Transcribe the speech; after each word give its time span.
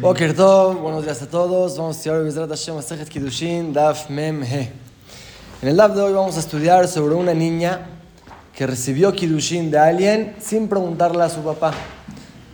Boker 0.00 0.34
Tov, 0.34 0.80
buenos 0.80 1.04
días 1.04 1.22
a 1.22 1.28
todos. 1.28 1.76
Vamos 1.78 1.94
a 1.94 1.98
estudiar 2.00 2.24
Bezrat 2.24 2.48
Hashem 2.48 2.74
Masejet 2.74 3.08
Kiddushin, 3.08 3.72
Daf 3.72 4.10
Mem 4.10 4.42
He. 4.42 4.72
En 5.62 5.68
el 5.68 5.76
Daf 5.76 5.94
de 5.94 6.00
hoy 6.02 6.12
vamos 6.12 6.36
a 6.36 6.40
estudiar 6.40 6.88
sobre 6.88 7.14
una 7.14 7.32
niña 7.32 7.86
que 8.52 8.66
recibió 8.66 9.12
Kiddushin 9.12 9.70
de 9.70 9.78
alguien 9.78 10.34
sin 10.40 10.66
preguntarle 10.68 11.22
a 11.22 11.28
su 11.28 11.42
papá. 11.42 11.72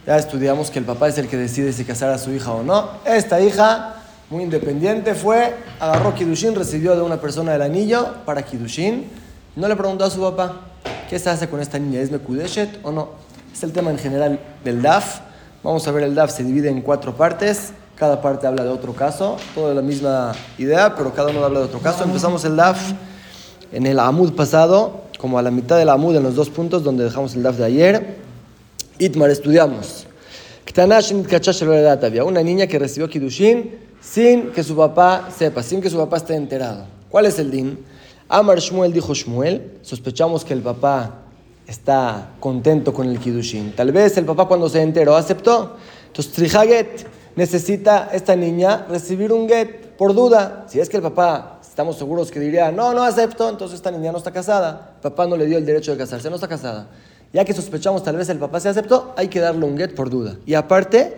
Ya 0.07 0.19
estudiamos 0.19 0.71
que 0.71 0.81
el 0.81 0.85
papá 0.85 1.09
es 1.09 1.17
el 1.17 1.29
que 1.29 1.39
decide 1.39 1.73
si 1.73 1.87
casar 1.87 2.11
a 2.11 2.19
su 2.19 2.31
hija 2.31 2.53
o 2.53 2.63
no. 2.63 2.91
Esta 3.07 3.41
hija, 3.41 3.95
muy 4.29 4.43
independiente, 4.43 5.15
fue, 5.15 5.57
agarró 5.81 6.15
Kiddushin, 6.15 6.55
recibió 6.55 6.95
de 6.95 7.01
una 7.01 7.19
persona 7.19 7.55
el 7.55 7.63
anillo 7.63 8.17
para 8.27 8.43
Kiddushin. 8.43 9.09
No 9.57 9.67
le 9.67 9.77
preguntó 9.77 10.05
a 10.05 10.11
su 10.11 10.21
papá, 10.21 10.61
¿qué 11.09 11.19
se 11.19 11.31
hace 11.31 11.49
con 11.49 11.59
esta 11.61 11.79
niña? 11.79 12.01
¿Es 12.01 12.11
Mekudeshet 12.11 12.81
o 12.83 12.93
no? 12.93 13.13
Es 13.51 13.63
el 13.63 13.73
tema 13.73 13.91
en 13.91 13.97
general 13.97 14.39
del 14.63 14.83
Daf. 14.83 15.32
Vamos 15.65 15.87
a 15.87 15.93
ver 15.93 16.03
el 16.03 16.17
DAF, 16.17 16.33
se 16.33 16.43
divide 16.43 16.71
en 16.71 16.81
cuatro 16.81 17.15
partes. 17.15 17.73
Cada 17.95 18.21
parte 18.21 18.49
habla 18.49 18.65
de 18.65 18.71
otro 18.71 18.95
caso. 18.95 19.37
Toda 19.55 19.73
la 19.73 19.81
misma 19.81 20.33
idea, 20.59 20.97
pero 20.97 21.15
cada 21.15 21.31
uno 21.31 21.45
habla 21.45 21.61
de 21.61 21.67
otro 21.67 21.79
caso. 21.79 22.03
Empezamos 22.03 22.45
el 22.45 22.57
DAF 22.57 22.93
en 23.71 23.87
el 23.87 24.01
Amud 24.01 24.33
pasado, 24.35 25.03
como 25.21 25.39
a 25.39 25.43
la 25.43 25.53
mitad 25.53 25.79
del 25.79 25.89
Amud, 25.89 26.17
en 26.17 26.25
los 26.25 26.35
dos 26.35 26.51
puntos 26.51 26.83
donde 26.83 27.05
dejamos 27.05 27.37
el 27.37 27.45
DAF 27.45 27.59
de 27.59 27.65
ayer. 27.65 28.17
Itmar, 28.99 29.31
estudiamos. 29.31 30.09
Había 30.77 32.25
una 32.25 32.43
niña 32.43 32.67
que 32.67 32.81
recibió 32.81 33.09
Kiddushin 33.09 33.79
sin 34.01 34.51
que 34.51 34.65
su 34.65 34.75
papá 34.75 35.29
sepa, 35.37 35.63
sin 35.63 35.81
que 35.81 35.89
su 35.89 35.97
papá 35.97 36.17
esté 36.17 36.35
enterado. 36.35 36.87
¿Cuál 37.09 37.27
es 37.27 37.39
el 37.39 37.53
din? 37.53 37.79
Amar 38.29 38.59
Shmuel 38.59 38.93
dijo 38.93 39.15
Shmuel. 39.15 39.79
Sospechamos 39.83 40.45
que 40.45 40.55
el 40.55 40.61
papá 40.63 41.22
está 41.73 42.33
contento 42.39 42.93
con 42.93 43.09
el 43.09 43.19
Kiddushin. 43.19 43.75
Tal 43.75 43.91
vez 43.93 44.17
el 44.19 44.27
papá 44.27 44.47
cuando 44.47 44.69
se 44.69 44.83
enteró 44.83 45.17
aceptó. 45.17 45.77
Entonces, 46.07 46.33
Trihaget 46.33 47.07
necesita 47.35 48.11
esta 48.13 48.37
niña 48.37 48.87
recibir 48.89 49.33
un 49.33 49.49
get 49.49 49.97
por 49.97 50.15
duda. 50.15 50.67
Si 50.69 50.81
es 50.81 50.89
que 50.91 50.99
el 50.99 51.03
papá, 51.03 51.61
estamos 51.67 51.97
seguros 51.97 52.31
que 52.31 52.39
diría, 52.39 52.71
no, 52.71 52.93
no 52.93 53.03
acepto, 53.03 53.49
entonces 53.49 53.77
esta 53.77 53.91
niña 53.91 54.13
no 54.13 54.19
está 54.19 54.31
casada. 54.31 54.97
Papá 55.01 55.27
no 55.27 55.37
le 55.37 55.47
dio 55.47 55.57
el 55.57 55.65
derecho 55.65 55.93
de 55.93 55.99
casarse, 55.99 56.29
no 56.29 56.37
está 56.37 56.47
casada. 56.47 56.89
Ya 57.33 57.45
que 57.47 57.55
sospechamos 57.55 58.05
tal 58.05 58.17
vez 58.17 58.29
el 58.29 58.39
papá 58.39 58.61
se 58.61 58.69
aceptó, 58.69 59.15
hay 59.17 59.29
que 59.29 59.41
darle 59.41 59.65
un 59.65 59.79
get 59.79 59.95
por 59.95 60.11
duda. 60.11 60.37
Y 60.45 60.53
aparte, 60.53 61.17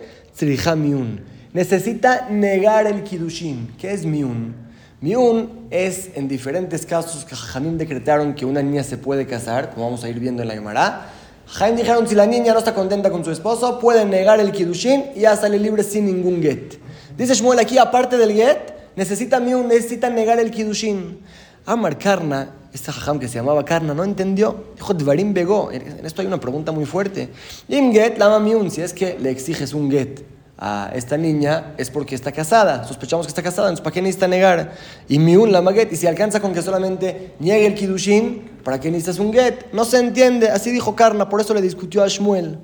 Miun 0.77 1.21
necesita 1.51 2.29
negar 2.29 2.87
el 2.87 3.03
Kiddushin. 3.03 3.75
¿Qué 3.77 3.91
es 3.91 4.05
Miun? 4.05 4.64
Miun 5.05 5.67
es 5.69 6.09
en 6.15 6.27
diferentes 6.27 6.83
casos 6.83 7.25
que 7.25 7.35
Jamín 7.35 7.77
decretaron 7.77 8.33
que 8.33 8.43
una 8.43 8.63
niña 8.63 8.81
se 8.81 8.97
puede 8.97 9.27
casar, 9.27 9.69
como 9.69 9.85
vamos 9.85 10.03
a 10.03 10.09
ir 10.09 10.19
viendo 10.19 10.41
en 10.41 10.47
la 10.47 10.55
Gemara. 10.55 11.11
Jaim 11.45 11.75
dijeron 11.75 12.07
si 12.07 12.15
la 12.15 12.25
niña 12.25 12.53
no 12.53 12.57
está 12.57 12.73
contenta 12.73 13.11
con 13.11 13.23
su 13.23 13.29
esposo, 13.29 13.77
puede 13.79 14.03
negar 14.03 14.39
el 14.39 14.51
Kiddushin 14.51 15.11
y 15.15 15.19
ya 15.19 15.35
sale 15.35 15.59
libre 15.59 15.83
sin 15.83 16.07
ningún 16.07 16.41
get. 16.41 16.79
Dice 17.15 17.35
Shmuel 17.35 17.59
aquí, 17.59 17.77
aparte 17.77 18.17
del 18.17 18.33
get, 18.33 18.73
necesita 18.95 19.39
Miun, 19.39 19.67
necesita 19.67 20.09
negar 20.09 20.39
el 20.39 20.49
Kiddushin. 20.49 21.19
Amar 21.67 21.99
Karna, 21.99 22.55
este 22.73 22.91
jajam 22.91 23.19
que 23.19 23.27
se 23.27 23.35
llamaba 23.35 23.63
Karna, 23.63 23.93
no 23.93 24.03
entendió. 24.03 24.71
Dijo, 24.73 24.95
Dvarim 24.95 25.35
Begó. 25.35 25.71
En 25.71 26.03
esto 26.03 26.23
hay 26.23 26.27
una 26.27 26.39
pregunta 26.39 26.71
muy 26.71 26.85
fuerte. 26.85 27.29
Im 27.67 27.93
get, 27.93 28.17
lama 28.17 28.39
Miun, 28.39 28.71
si 28.71 28.81
es 28.81 28.91
que 28.91 29.19
le 29.19 29.29
exiges 29.29 29.71
un 29.75 29.91
get 29.91 30.34
a 30.57 30.91
esta 30.93 31.17
niña 31.17 31.73
es 31.77 31.89
porque 31.89 32.15
está 32.15 32.31
casada. 32.31 32.83
Sospechamos 32.85 33.25
que 33.25 33.29
está 33.29 33.43
casada, 33.43 33.67
entonces 33.67 33.83
¿para 33.83 33.93
qué 33.93 34.01
necesita 34.01 34.27
negar? 34.27 34.73
Y 35.07 35.19
miun 35.19 35.51
la 35.51 35.61
maguet, 35.61 35.91
y 35.91 35.95
si 35.95 36.07
alcanza 36.07 36.39
con 36.39 36.53
que 36.53 36.61
solamente 36.61 37.35
niegue 37.39 37.65
el 37.65 37.75
kidushin, 37.75 38.59
¿para 38.63 38.79
qué 38.79 38.89
necesitas 38.89 39.19
un 39.19 39.33
get? 39.33 39.71
No 39.73 39.85
se 39.85 39.99
entiende, 39.99 40.49
así 40.49 40.71
dijo 40.71 40.95
Karna, 40.95 41.27
por 41.27 41.41
eso 41.41 41.53
le 41.53 41.61
discutió 41.61 42.03
a 42.03 42.07
Shmuel. 42.07 42.59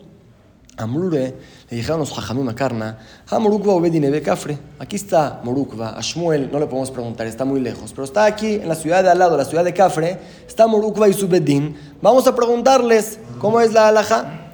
Amrure, 0.78 1.36
le 1.70 1.78
dijeron 1.78 2.00
los 2.00 2.14
jajamim 2.14 2.48
a 2.48 2.56
Karna, 2.56 2.98
a 3.30 3.40
Morukva 3.40 3.74
obedinebe 3.74 4.22
kafre. 4.22 4.58
Aquí 4.80 4.96
está 4.96 5.42
Morukva, 5.44 5.98
a 5.98 6.02
Shmuel 6.02 6.50
no 6.50 6.60
le 6.60 6.66
podemos 6.66 6.90
preguntar, 6.92 7.28
está 7.28 7.44
muy 7.44 7.60
lejos, 7.60 7.92
pero 7.92 8.06
está 8.06 8.24
aquí 8.24 8.56
en 8.56 8.70
la 8.70 8.76
ciudad 8.76 9.04
de 9.04 9.10
al 9.10 9.20
lado, 9.20 9.36
la 9.36 9.46
ciudad 9.46 9.66
de 9.66 9.74
Cafre, 9.74 10.18
está 10.48 10.66
Morukva 10.66 11.10
y 11.10 11.14
su 11.14 11.28
bedín. 11.28 11.76
Vamos 12.02 12.26
a 12.26 12.34
preguntarles 12.34 13.20
cómo 13.38 13.60
es 13.60 13.74
la 13.74 13.90
alaja. 13.90 14.54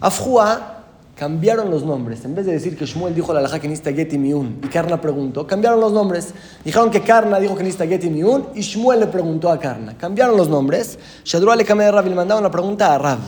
Afjua 0.00 0.75
cambiaron 1.16 1.70
los 1.70 1.82
nombres. 1.82 2.24
En 2.24 2.34
vez 2.34 2.44
de 2.44 2.52
decir 2.52 2.76
que 2.76 2.84
Shmuel 2.84 3.14
dijo 3.14 3.32
la 3.32 3.40
alhaja 3.40 3.58
que 3.58 3.66
necesita 3.66 3.90
Geti 3.90 4.18
Miun 4.18 4.60
y 4.62 4.68
Karna 4.68 5.00
preguntó, 5.00 5.46
cambiaron 5.46 5.80
los 5.80 5.92
nombres. 5.92 6.34
Dijeron 6.62 6.90
que 6.90 7.00
Karna 7.00 7.40
dijo 7.40 7.56
que 7.56 7.62
necesita 7.62 7.86
Geti 7.86 8.10
Miun 8.10 8.48
y 8.54 8.60
Shmuel 8.60 9.00
le 9.00 9.06
preguntó 9.06 9.50
a 9.50 9.58
Karna. 9.58 9.96
Cambiaron 9.96 10.36
los 10.36 10.48
nombres. 10.48 10.98
Shadru 11.24 11.52
le 11.54 11.64
de 11.64 11.90
Rav 11.90 12.06
y 12.06 12.10
le 12.10 12.14
mandaron 12.14 12.44
la 12.44 12.50
pregunta 12.50 12.94
a 12.94 12.98
Rav. 12.98 13.18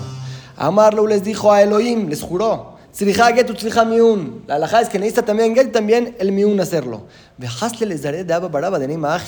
Amarlo 0.56 1.06
les 1.06 1.24
dijo 1.24 1.50
a 1.50 1.62
Elohim, 1.62 2.08
les 2.08 2.22
juró. 2.22 2.76
Getu 2.94 3.54
Miun. 3.86 4.42
La 4.46 4.56
alhaja 4.56 4.82
es 4.82 4.90
que 4.90 4.98
necesita 4.98 5.24
también 5.24 5.54
Get, 5.54 5.72
también 5.72 6.14
el 6.18 6.30
Miun 6.30 6.60
hacerlo. 6.60 7.06
Vejasle 7.38 7.86
les 7.86 8.02
daré 8.02 8.22
de 8.22 8.34
Abba 8.34 8.48
Baraba 8.48 8.78
de 8.78 8.86
Neima 8.86 9.18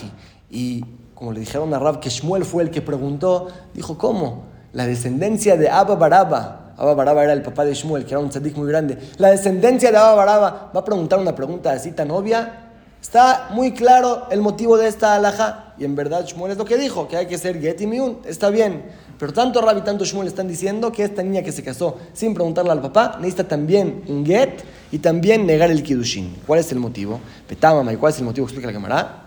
Y 0.51 0.85
como 1.15 1.33
le 1.33 1.41
dijeron 1.41 1.73
a 1.73 1.79
Rav 1.79 1.99
que 1.99 2.11
Shmuel 2.11 2.45
fue 2.45 2.63
el 2.63 2.71
que 2.71 2.83
preguntó, 2.83 3.49
dijo, 3.73 3.97
¿cómo? 3.97 4.45
La 4.75 4.87
descendencia 4.87 5.57
de 5.57 5.71
Abba 5.71 5.95
Baraba 5.95 6.70
Abba 6.81 6.95
Baraba 6.95 7.23
era 7.23 7.35
el 7.35 7.43
papá 7.43 7.67
de 7.67 7.75
Shmuel, 7.75 8.07
que 8.07 8.15
era 8.15 8.21
un 8.21 8.31
tzadik 8.31 8.57
muy 8.57 8.67
grande. 8.67 8.97
La 9.19 9.29
descendencia 9.29 9.91
de 9.91 9.99
Abba 9.99 10.15
Baraba 10.15 10.71
va 10.75 10.81
a 10.81 10.85
preguntar 10.85 11.19
una 11.19 11.35
pregunta 11.35 11.73
así 11.73 11.93
tan 11.93 12.11
obvia. 12.11 12.71
Está 13.03 13.49
muy 13.51 13.73
claro 13.73 14.29
el 14.31 14.41
motivo 14.41 14.79
de 14.79 14.89
esta 14.89 15.15
alhaja. 15.15 15.75
Y 15.79 15.85
en 15.85 15.95
verdad 15.95 16.25
Shmuel 16.27 16.53
es 16.53 16.59
lo 16.59 16.65
que 16.65 16.79
dijo, 16.79 17.07
que 17.07 17.19
hay 17.19 17.27
que 17.27 17.37
ser 17.37 17.61
Get 17.61 17.83
y 17.83 17.87
Miun. 17.87 18.21
Está 18.25 18.49
bien. 18.49 18.85
Pero 19.19 19.35
tanto 19.35 19.61
Rabbi 19.61 19.83
tanto 19.83 20.07
Shmuel 20.07 20.29
están 20.29 20.49
diciendo 20.49 20.91
que 20.91 21.05
esta 21.05 21.23
niña 21.23 21.43
que 21.43 21.53
se 21.53 21.63
casó 21.63 21.99
sin 22.15 22.33
preguntarle 22.33 22.71
al 22.73 22.81
papá 22.81 23.19
necesita 23.19 23.47
también 23.47 24.03
un 24.09 24.25
Get 24.25 24.65
y 24.91 25.01
también 25.01 25.45
negar 25.45 25.71
el 25.71 25.83
Kiddushin. 25.83 26.39
¿Cuál 26.47 26.61
es 26.61 26.73
el 26.73 26.79
motivo? 26.79 27.21
Petamama, 27.47 27.93
¿y 27.93 27.97
cuál 27.97 28.15
es 28.15 28.19
el 28.21 28.25
motivo? 28.25 28.47
Explica 28.47 28.69
la 28.69 28.73
cámara. 28.73 29.20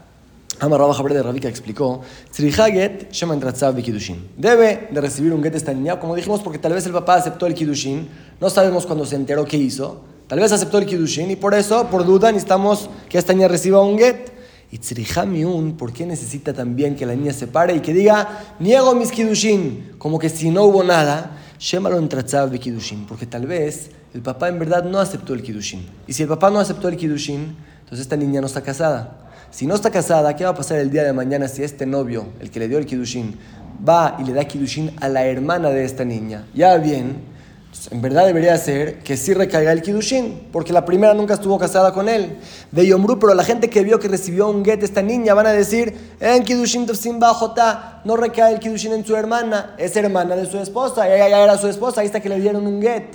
Amar 0.64 0.80
Rabba 0.80 0.94
Jabre 0.94 1.14
de 1.14 1.22
Rabika 1.22 1.50
explicó, 1.50 2.00
Debe 4.38 4.88
de 4.92 5.02
recibir 5.02 5.34
un 5.34 5.44
get 5.44 5.56
esta 5.56 5.74
niña, 5.74 6.00
como 6.00 6.16
dijimos, 6.16 6.42
porque 6.42 6.58
tal 6.58 6.72
vez 6.72 6.86
el 6.86 6.94
papá 6.94 7.16
aceptó 7.16 7.48
el 7.48 7.54
Kiddushin, 7.54 8.08
no 8.40 8.50
sabemos 8.50 8.86
cuándo 8.86 9.06
se 9.06 9.18
enteró 9.18 9.44
qué 9.44 9.58
hizo, 9.58 10.06
tal 10.26 10.40
vez 10.40 10.54
aceptó 10.54 10.78
el 10.78 10.86
Kiddushin 10.86 11.32
y 11.32 11.36
por 11.36 11.54
eso, 11.54 11.88
por 11.88 12.06
duda, 12.06 12.32
necesitamos 12.32 12.90
que 13.10 13.18
esta 13.18 13.34
niña 13.34 13.50
reciba 13.50 13.82
un 13.82 13.98
get. 13.98 14.32
Y 14.72 14.78
Tzrihamiun, 14.78 15.76
¿por 15.76 15.92
qué 15.92 16.06
necesita 16.06 16.54
también 16.54 16.96
que 16.96 17.06
la 17.06 17.14
niña 17.14 17.34
se 17.34 17.48
pare 17.48 17.76
y 17.76 17.82
que 17.82 17.94
diga, 17.94 18.56
niego 18.60 18.96
mis 18.96 19.12
Kiddushin? 19.12 19.96
Como 19.98 20.18
que 20.18 20.30
si 20.30 20.50
no 20.50 20.64
hubo 20.64 20.82
nada, 20.82 21.40
Shemalo 21.60 21.98
entratzav 21.98 22.58
Kiddushin, 22.58 23.06
porque 23.06 23.26
tal 23.26 23.48
vez 23.48 23.92
el 24.14 24.22
papá 24.22 24.48
en 24.48 24.60
verdad 24.60 24.86
no 24.86 25.00
aceptó 25.00 25.34
el 25.34 25.44
Kiddushin. 25.44 25.86
Y 26.08 26.14
si 26.14 26.24
el 26.24 26.30
papá 26.30 26.50
no 26.50 26.60
aceptó 26.60 26.88
el 26.88 26.96
Kiddushin, 26.96 27.54
entonces 27.82 28.00
esta 28.00 28.16
niña 28.16 28.40
no 28.40 28.48
está 28.48 28.62
casada. 28.62 29.20
Si 29.54 29.68
no 29.68 29.76
está 29.76 29.92
casada, 29.92 30.36
¿qué 30.36 30.44
va 30.46 30.50
a 30.50 30.56
pasar 30.56 30.80
el 30.80 30.90
día 30.90 31.04
de 31.04 31.14
mañana 31.14 31.48
si 31.48 31.62
este 31.62 31.86
novio, 31.86 32.26
el 32.40 32.50
que 32.50 32.60
le 32.60 32.68
dio 32.68 32.80
el 32.80 32.88
Kiddushin, 32.88 33.38
va 33.88 34.18
y 34.20 34.24
le 34.24 34.34
da 34.34 34.46
Kiddushin 34.46 34.96
a 35.00 35.08
la 35.10 35.26
hermana 35.26 35.70
de 35.70 35.86
esta 35.86 36.04
niña? 36.04 36.48
Ya 36.56 36.76
bien, 36.78 37.18
en 37.92 38.02
verdad 38.02 38.26
debería 38.26 38.58
ser 38.58 39.04
que 39.04 39.16
sí 39.16 39.32
recaiga 39.36 39.72
el 39.72 39.84
Kiddushin, 39.84 40.48
porque 40.52 40.74
la 40.74 40.84
primera 40.84 41.14
nunca 41.14 41.36
estuvo 41.36 41.60
casada 41.60 41.94
con 41.94 42.10
él. 42.10 42.40
De 42.72 42.88
Yomru, 42.88 43.20
pero 43.20 43.36
la 43.36 43.44
gente 43.44 43.70
que 43.70 43.84
vio 43.84 44.00
que 44.00 44.08
recibió 44.08 44.50
un 44.50 44.66
get 44.66 44.82
esta 44.82 45.04
niña 45.04 45.36
van 45.36 45.46
a 45.46 45.52
decir, 45.52 46.16
en 46.20 46.44
Kiddushin 46.44 46.88
Bajota, 47.20 48.02
no 48.06 48.16
recae 48.16 48.54
el 48.54 48.60
Kiddushin 48.60 48.94
en 48.94 49.06
su 49.06 49.16
hermana, 49.16 49.76
es 49.78 49.96
hermana 49.96 50.36
de 50.36 50.48
su 50.48 50.58
esposa, 50.58 51.08
ella 51.08 51.30
ya 51.30 51.44
era 51.44 51.60
su 51.60 51.68
esposa, 51.68 52.02
ahí 52.02 52.08
está 52.08 52.20
que 52.20 52.30
le 52.30 52.40
dieron 52.40 52.66
un 52.66 52.82
get. 52.82 53.06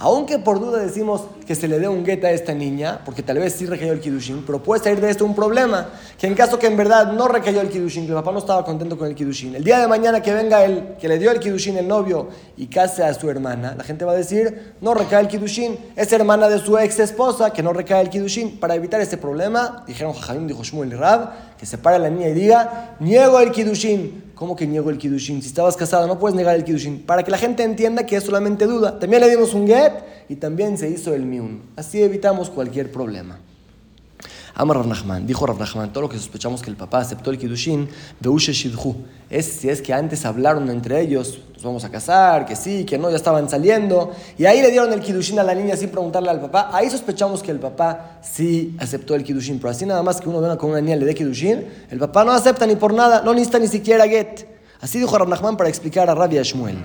Aunque 0.00 0.38
por 0.38 0.60
duda 0.60 0.78
decimos 0.78 1.22
que 1.44 1.56
se 1.56 1.66
le 1.66 1.80
dé 1.80 1.88
un 1.88 2.06
get 2.06 2.24
a 2.24 2.30
esta 2.30 2.54
niña, 2.54 3.00
porque 3.04 3.20
tal 3.24 3.38
vez 3.38 3.54
sí 3.54 3.66
recayó 3.66 3.92
el 3.92 4.00
Kiddushin, 4.00 4.44
pero 4.46 4.62
puede 4.62 4.80
salir 4.80 5.00
de 5.00 5.10
esto 5.10 5.24
un 5.24 5.34
problema, 5.34 5.88
que 6.16 6.28
en 6.28 6.34
caso 6.34 6.56
que 6.56 6.68
en 6.68 6.76
verdad 6.76 7.12
no 7.12 7.26
recayó 7.26 7.60
el 7.60 7.68
Kiddushin, 7.68 8.04
que 8.04 8.12
el 8.12 8.14
papá 8.14 8.30
no 8.30 8.38
estaba 8.38 8.64
contento 8.64 8.96
con 8.96 9.08
el 9.08 9.16
Kiddushin, 9.16 9.56
el 9.56 9.64
día 9.64 9.80
de 9.80 9.88
mañana 9.88 10.22
que 10.22 10.32
venga 10.32 10.64
el 10.64 10.94
que 11.00 11.08
le 11.08 11.18
dio 11.18 11.32
el 11.32 11.40
Kiddushin 11.40 11.78
el 11.78 11.88
novio 11.88 12.28
y 12.56 12.68
case 12.68 13.02
a 13.02 13.12
su 13.12 13.28
hermana, 13.28 13.74
la 13.76 13.82
gente 13.82 14.04
va 14.04 14.12
a 14.12 14.16
decir, 14.16 14.74
no 14.80 14.94
recae 14.94 15.20
el 15.20 15.26
Kiddushin, 15.26 15.76
es 15.96 16.12
hermana 16.12 16.48
de 16.48 16.60
su 16.60 16.78
ex 16.78 17.00
esposa, 17.00 17.52
que 17.52 17.64
no 17.64 17.72
recae 17.72 18.00
el 18.00 18.08
Kiddushin. 18.08 18.60
Para 18.60 18.76
evitar 18.76 19.00
ese 19.00 19.16
problema, 19.16 19.82
dijeron 19.86 20.12
Jajamim, 20.12 20.46
dijo 20.46 20.62
Shmuel 20.62 20.96
Rab, 20.96 21.56
que 21.58 21.66
se 21.66 21.76
pare 21.76 21.98
la 21.98 22.08
niña 22.08 22.28
y 22.28 22.34
diga, 22.34 22.96
niego 23.00 23.40
el 23.40 23.50
Kiddushin. 23.50 24.27
¿Cómo 24.38 24.54
que 24.54 24.68
niego 24.68 24.88
el 24.88 24.98
Kiddushin? 24.98 25.42
Si 25.42 25.48
estabas 25.48 25.76
casada 25.76 26.06
no 26.06 26.20
puedes 26.20 26.36
negar 26.36 26.54
el 26.54 26.62
Kiddushin. 26.62 27.02
Para 27.02 27.24
que 27.24 27.30
la 27.32 27.38
gente 27.38 27.64
entienda 27.64 28.06
que 28.06 28.14
es 28.14 28.22
solamente 28.22 28.66
duda. 28.66 29.00
También 29.00 29.20
le 29.20 29.28
dimos 29.28 29.52
un 29.52 29.66
get 29.66 29.94
y 30.28 30.36
también 30.36 30.78
se 30.78 30.88
hizo 30.88 31.12
el 31.12 31.26
miun. 31.26 31.62
Así 31.74 32.00
evitamos 32.00 32.48
cualquier 32.48 32.92
problema. 32.92 33.40
Amar 34.58 34.76
Rav 34.76 34.88
Nachman, 34.88 35.24
dijo 35.24 35.46
Rav 35.46 35.56
Nachman, 35.56 35.92
todo 35.92 36.02
lo 36.02 36.08
que 36.08 36.18
sospechamos 36.18 36.62
que 36.62 36.68
el 36.68 36.74
papá 36.74 36.98
aceptó 36.98 37.30
el 37.30 37.38
Kiddushin, 37.38 37.88
Beushe 38.18 38.52
Shidhu, 38.52 38.96
es 39.30 39.46
si 39.46 39.68
es 39.68 39.80
que 39.80 39.94
antes 39.94 40.24
hablaron 40.24 40.68
entre 40.68 41.00
ellos, 41.00 41.38
nos 41.54 41.62
vamos 41.62 41.84
a 41.84 41.90
casar, 41.90 42.44
que 42.44 42.56
sí, 42.56 42.84
que 42.84 42.98
no, 42.98 43.08
ya 43.08 43.14
estaban 43.14 43.48
saliendo, 43.48 44.10
y 44.36 44.46
ahí 44.46 44.60
le 44.60 44.72
dieron 44.72 44.92
el 44.92 44.98
Kiddushin 44.98 45.38
a 45.38 45.44
la 45.44 45.54
niña 45.54 45.76
sin 45.76 45.90
preguntarle 45.90 46.30
al 46.30 46.40
papá, 46.40 46.70
ahí 46.72 46.90
sospechamos 46.90 47.40
que 47.40 47.52
el 47.52 47.60
papá 47.60 48.18
sí 48.20 48.76
aceptó 48.80 49.14
el 49.14 49.22
Kiddushin, 49.22 49.60
pero 49.60 49.70
así 49.70 49.86
nada 49.86 50.02
más 50.02 50.20
que 50.20 50.28
uno 50.28 50.40
venga 50.40 50.58
con 50.58 50.70
una 50.70 50.80
niña 50.80 50.96
y 50.96 50.98
le 50.98 51.06
dé 51.06 51.14
Kiddushin, 51.14 51.64
el 51.88 51.98
papá 52.00 52.24
no 52.24 52.32
acepta 52.32 52.66
ni 52.66 52.74
por 52.74 52.92
nada, 52.92 53.22
no 53.22 53.32
necesita 53.34 53.60
ni 53.60 53.68
siquiera 53.68 54.08
get. 54.08 54.44
Así 54.80 54.98
dijo 54.98 55.16
Rav 55.16 55.28
Nachman 55.28 55.56
para 55.56 55.68
explicar 55.68 56.10
a 56.10 56.16
Rabbi 56.16 56.36
Shmuel. 56.42 56.78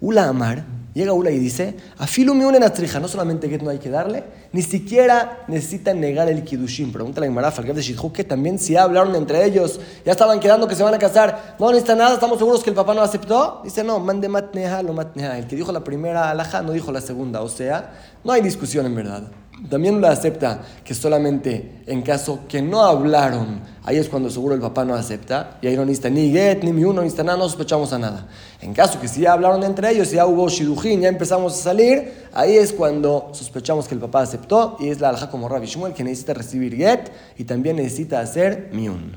Ula 0.00 0.28
Amar, 0.28 0.64
Llega 1.00 1.14
Ula 1.14 1.30
y 1.30 1.38
dice, 1.38 1.76
afilu 1.96 2.34
en 2.54 2.62
astrija, 2.62 3.00
no 3.00 3.08
solamente 3.08 3.48
get 3.48 3.62
no 3.62 3.70
hay 3.70 3.78
que 3.78 3.88
darle, 3.88 4.22
ni 4.52 4.60
siquiera 4.60 5.44
necesitan 5.48 5.98
negar 5.98 6.28
el 6.28 6.44
kidushin. 6.44 6.92
Pregúntale 6.92 7.26
a 7.26 7.30
Gemara, 7.30 7.50
Falgaf 7.50 7.74
de 7.74 7.80
Shidhu, 7.80 8.12
que 8.12 8.22
también 8.22 8.58
si 8.58 8.76
hablaron 8.76 9.14
entre 9.14 9.42
ellos, 9.46 9.80
ya 10.04 10.12
estaban 10.12 10.38
quedando 10.40 10.68
que 10.68 10.74
se 10.74 10.82
van 10.82 10.92
a 10.92 10.98
casar, 10.98 11.56
no 11.58 11.68
necesitan 11.68 11.96
nada, 11.96 12.12
estamos 12.12 12.36
seguros 12.36 12.62
que 12.62 12.68
el 12.68 12.76
papá 12.76 12.92
no 12.92 13.00
aceptó. 13.00 13.62
Dice, 13.64 13.82
no, 13.82 13.98
mande 13.98 14.28
matneja, 14.28 14.82
lo 14.82 14.92
matneja. 14.92 15.38
El 15.38 15.46
que 15.46 15.56
dijo 15.56 15.72
la 15.72 15.82
primera 15.82 16.28
alhaja 16.28 16.60
no 16.60 16.72
dijo 16.72 16.92
la 16.92 17.00
segunda, 17.00 17.40
o 17.40 17.48
sea, 17.48 17.94
no 18.22 18.32
hay 18.32 18.42
discusión 18.42 18.84
en 18.84 18.94
verdad. 18.94 19.22
También 19.68 20.00
la 20.00 20.10
acepta 20.10 20.62
que 20.82 20.94
solamente 20.94 21.82
en 21.86 22.02
caso 22.02 22.40
que 22.48 22.62
no 22.62 22.82
hablaron, 22.82 23.60
ahí 23.84 23.98
es 23.98 24.08
cuando 24.08 24.30
seguro 24.30 24.54
el 24.54 24.60
papá 24.60 24.84
no 24.84 24.94
acepta, 24.94 25.58
y 25.60 25.66
ahí 25.66 25.76
no 25.76 25.84
necesita 25.84 26.08
ni 26.08 26.30
get, 26.30 26.62
ni 26.62 26.72
mi 26.72 26.84
uno, 26.84 27.00
ni 27.00 27.06
necesita 27.06 27.24
nada, 27.24 27.38
no 27.38 27.44
sospechamos 27.44 27.92
a 27.92 27.98
nada. 27.98 28.26
En 28.62 28.72
caso 28.72 28.98
que 29.00 29.06
si 29.06 29.20
ya 29.20 29.32
hablaron 29.32 29.62
entre 29.64 29.90
ellos, 29.90 30.10
ya 30.10 30.24
hubo 30.24 30.48
shidujin, 30.48 31.02
ya 31.02 31.08
empezamos 31.08 31.52
a 31.54 31.62
salir, 31.62 32.12
ahí 32.32 32.56
es 32.56 32.72
cuando 32.72 33.30
sospechamos 33.32 33.86
que 33.86 33.94
el 33.94 34.00
papá 34.00 34.22
aceptó, 34.22 34.76
y 34.80 34.88
es 34.88 35.00
la 35.00 35.10
alja 35.10 35.28
como 35.28 35.48
Rabbi 35.48 35.66
Shmuel 35.66 35.92
que 35.92 36.04
necesita 36.04 36.32
recibir 36.32 36.74
get 36.74 37.10
y 37.36 37.44
también 37.44 37.76
necesita 37.76 38.20
hacer 38.20 38.70
miun. 38.72 39.16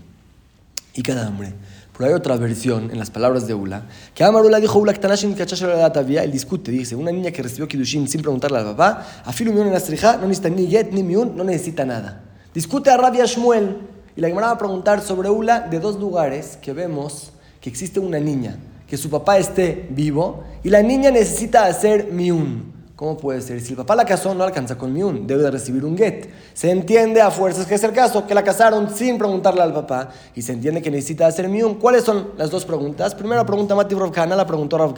Y 0.94 1.02
cada 1.04 1.28
hombre. 1.28 1.54
Pero 1.96 2.10
hay 2.10 2.16
otra 2.16 2.38
versión 2.38 2.90
en 2.90 2.98
las 2.98 3.12
palabras 3.12 3.46
de 3.46 3.54
Ula, 3.54 3.84
que 4.16 4.24
Amarula 4.24 4.60
dijo 4.60 4.80
Ula 4.80 4.94
él 4.94 6.32
discute, 6.32 6.72
dice, 6.72 6.96
una 6.96 7.12
niña 7.12 7.30
que 7.32 7.44
recibió 7.44 7.68
Kiddushin 7.68 8.08
sin 8.08 8.22
preguntarle 8.22 8.58
al 8.58 8.66
papá, 8.66 9.06
afilu 9.26 9.54
miun 9.54 9.68
en 9.68 9.74
la 9.74 10.18
no 10.18 10.28
necesita 10.28 10.50
ni 10.50 10.68
get 10.68 10.92
ni 10.92 11.04
miun, 11.04 11.38
no 11.38 11.44
necesita 11.44 11.86
nada. 11.86 12.24
Discute 12.54 12.90
a 12.90 12.98
Rabia 12.98 13.26
Shmuel, 13.26 13.78
y 14.16 14.22
la 14.22 14.28
Gemara 14.28 14.50
a 14.50 14.58
preguntar 14.58 15.02
sobre 15.02 15.30
Ula 15.30 15.62
de 15.62 15.80
dos 15.80 16.00
lugares 16.00 16.58
que 16.62 16.74
vemos 16.74 17.32
que 17.62 17.70
existe 17.70 18.00
una 18.00 18.20
niña, 18.20 18.58
que 18.88 18.98
su 18.98 19.10
papá 19.10 19.38
esté 19.38 19.88
vivo, 19.92 20.44
y 20.64 20.70
la 20.70 20.82
niña 20.82 21.12
necesita 21.12 21.66
hacer 21.66 22.12
miun. 22.12 22.73
¿Cómo 22.96 23.18
puede 23.18 23.42
ser? 23.42 23.60
Si 23.60 23.72
el 23.72 23.78
papá 23.78 23.96
la 23.96 24.06
casó, 24.06 24.36
no 24.36 24.44
alcanza 24.44 24.78
con 24.78 24.94
miun, 24.94 25.26
debe 25.26 25.42
de 25.42 25.50
recibir 25.50 25.84
un 25.84 25.98
get. 25.98 26.30
Se 26.54 26.70
entiende 26.70 27.22
a 27.22 27.32
fuerzas 27.32 27.66
que 27.66 27.74
es 27.74 27.84
el 27.84 27.92
caso, 27.92 28.28
que 28.28 28.36
la 28.36 28.44
casaron 28.44 28.94
sin 28.94 29.18
preguntarle 29.18 29.64
al 29.64 29.74
papá, 29.74 30.10
y 30.36 30.44
se 30.44 30.54
entiende 30.54 30.80
que 30.80 30.92
necesita 30.92 31.26
hacer 31.26 31.50
miun. 31.50 31.76
¿Cuáles 31.76 32.04
son 32.04 32.30
las 32.38 32.52
dos 32.52 32.66
preguntas? 32.66 33.16
Primera 33.16 33.44
pregunta, 33.46 33.74
Mati 33.74 33.96
Rav 33.96 34.30
la 34.30 34.46
preguntó 34.46 34.78
Rav. 34.78 34.94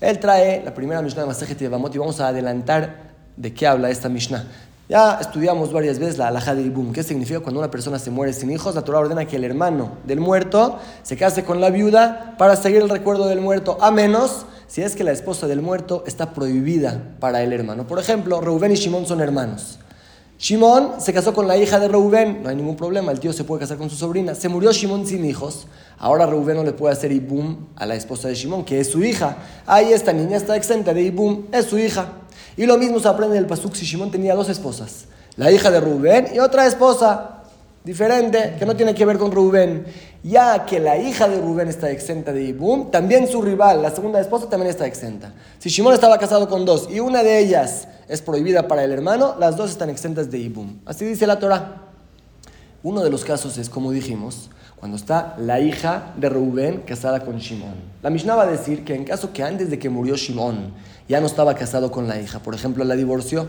Él 0.00 0.18
trae 0.20 0.62
la 0.64 0.72
primera 0.72 1.02
Mishnah 1.02 1.22
de 1.22 1.26
Masajet 1.26 1.60
y 1.60 1.66
vamos 1.66 2.20
a 2.20 2.28
adelantar 2.28 3.10
de 3.36 3.52
qué 3.52 3.66
habla 3.66 3.90
esta 3.90 4.08
Mishnah. 4.08 4.46
Ya 4.88 5.18
estudiamos 5.20 5.72
varias 5.72 5.98
veces 5.98 6.16
la 6.16 6.28
alhaja 6.28 6.54
de 6.54 6.62
Ibum. 6.62 6.92
¿Qué 6.92 7.02
significa 7.02 7.40
cuando 7.40 7.60
una 7.60 7.70
persona 7.70 7.98
se 7.98 8.10
muere 8.10 8.32
sin 8.32 8.50
hijos? 8.50 8.74
La 8.74 8.82
Torah 8.82 9.00
ordena 9.00 9.24
que 9.24 9.36
el 9.36 9.44
hermano 9.44 9.98
del 10.04 10.20
muerto 10.20 10.78
se 11.02 11.16
case 11.16 11.44
con 11.44 11.60
la 11.60 11.70
viuda 11.70 12.34
para 12.38 12.56
seguir 12.56 12.82
el 12.82 12.88
recuerdo 12.88 13.28
del 13.28 13.40
muerto, 13.40 13.78
a 13.80 13.90
menos 13.90 14.46
si 14.70 14.82
es 14.82 14.94
que 14.94 15.02
la 15.02 15.10
esposa 15.10 15.48
del 15.48 15.62
muerto 15.62 16.04
está 16.06 16.32
prohibida 16.32 17.16
para 17.18 17.42
el 17.42 17.52
hermano. 17.52 17.88
Por 17.88 17.98
ejemplo, 17.98 18.40
Reubén 18.40 18.70
y 18.70 18.76
Shimón 18.76 19.04
son 19.04 19.20
hermanos. 19.20 19.80
Shimón 20.38 21.00
se 21.00 21.12
casó 21.12 21.34
con 21.34 21.48
la 21.48 21.56
hija 21.56 21.80
de 21.80 21.88
Reubén, 21.88 22.44
no 22.44 22.48
hay 22.48 22.54
ningún 22.54 22.76
problema, 22.76 23.10
el 23.10 23.18
tío 23.18 23.32
se 23.32 23.42
puede 23.42 23.60
casar 23.60 23.78
con 23.78 23.90
su 23.90 23.96
sobrina. 23.96 24.36
Se 24.36 24.48
murió 24.48 24.70
Shimón 24.70 25.08
sin 25.08 25.24
hijos, 25.24 25.66
ahora 25.98 26.24
Reubén 26.24 26.56
no 26.56 26.62
le 26.62 26.72
puede 26.72 26.92
hacer 26.92 27.10
ibum 27.10 27.66
a 27.74 27.84
la 27.84 27.96
esposa 27.96 28.28
de 28.28 28.36
Shimón, 28.36 28.64
que 28.64 28.78
es 28.78 28.88
su 28.88 29.02
hija. 29.02 29.38
Ahí 29.66 29.92
esta 29.92 30.12
niña 30.12 30.36
está 30.36 30.54
exenta 30.54 30.94
de 30.94 31.02
ibum, 31.02 31.46
es 31.50 31.66
su 31.66 31.76
hija. 31.76 32.12
Y 32.56 32.64
lo 32.64 32.78
mismo 32.78 33.00
se 33.00 33.08
aprende 33.08 33.34
del 33.34 33.46
pasuk 33.46 33.74
si 33.74 33.84
Shimón 33.84 34.12
tenía 34.12 34.36
dos 34.36 34.48
esposas, 34.48 35.06
la 35.34 35.50
hija 35.50 35.72
de 35.72 35.80
Reubén 35.80 36.28
y 36.32 36.38
otra 36.38 36.64
esposa 36.64 37.40
diferente, 37.84 38.56
que 38.58 38.66
no 38.66 38.76
tiene 38.76 38.94
que 38.94 39.04
ver 39.04 39.18
con 39.18 39.32
Rubén. 39.32 39.86
Ya 40.22 40.66
que 40.66 40.78
la 40.80 40.98
hija 40.98 41.28
de 41.28 41.40
Rubén 41.40 41.68
está 41.68 41.90
exenta 41.90 42.32
de 42.32 42.42
Ibum, 42.42 42.90
también 42.90 43.26
su 43.26 43.40
rival, 43.40 43.80
la 43.80 43.90
segunda 43.90 44.20
esposa, 44.20 44.48
también 44.50 44.70
está 44.70 44.86
exenta. 44.86 45.32
Si 45.58 45.70
Shimon 45.70 45.94
estaba 45.94 46.18
casado 46.18 46.46
con 46.48 46.66
dos 46.66 46.88
y 46.90 47.00
una 47.00 47.22
de 47.22 47.38
ellas 47.38 47.88
es 48.06 48.20
prohibida 48.20 48.68
para 48.68 48.84
el 48.84 48.92
hermano, 48.92 49.36
las 49.38 49.56
dos 49.56 49.70
están 49.70 49.88
exentas 49.88 50.30
de 50.30 50.38
Ibum. 50.38 50.80
Así 50.84 51.06
dice 51.06 51.26
la 51.26 51.38
Torah. 51.38 51.86
Uno 52.82 53.02
de 53.02 53.10
los 53.10 53.24
casos 53.24 53.56
es, 53.56 53.70
como 53.70 53.92
dijimos, 53.92 54.50
cuando 54.76 54.96
está 54.96 55.36
la 55.38 55.60
hija 55.60 56.12
de 56.16 56.28
Rubén 56.28 56.82
casada 56.86 57.20
con 57.20 57.38
Shimon. 57.38 57.74
La 58.02 58.10
Mishnah 58.10 58.34
va 58.34 58.42
a 58.42 58.46
decir 58.46 58.84
que 58.84 58.94
en 58.94 59.04
caso 59.04 59.32
que 59.32 59.42
antes 59.42 59.70
de 59.70 59.78
que 59.78 59.88
murió 59.88 60.16
Shimon 60.16 60.72
ya 61.08 61.20
no 61.20 61.26
estaba 61.26 61.54
casado 61.54 61.90
con 61.90 62.08
la 62.08 62.20
hija, 62.20 62.40
por 62.40 62.54
ejemplo, 62.54 62.84
la 62.84 62.94
divorció, 62.94 63.46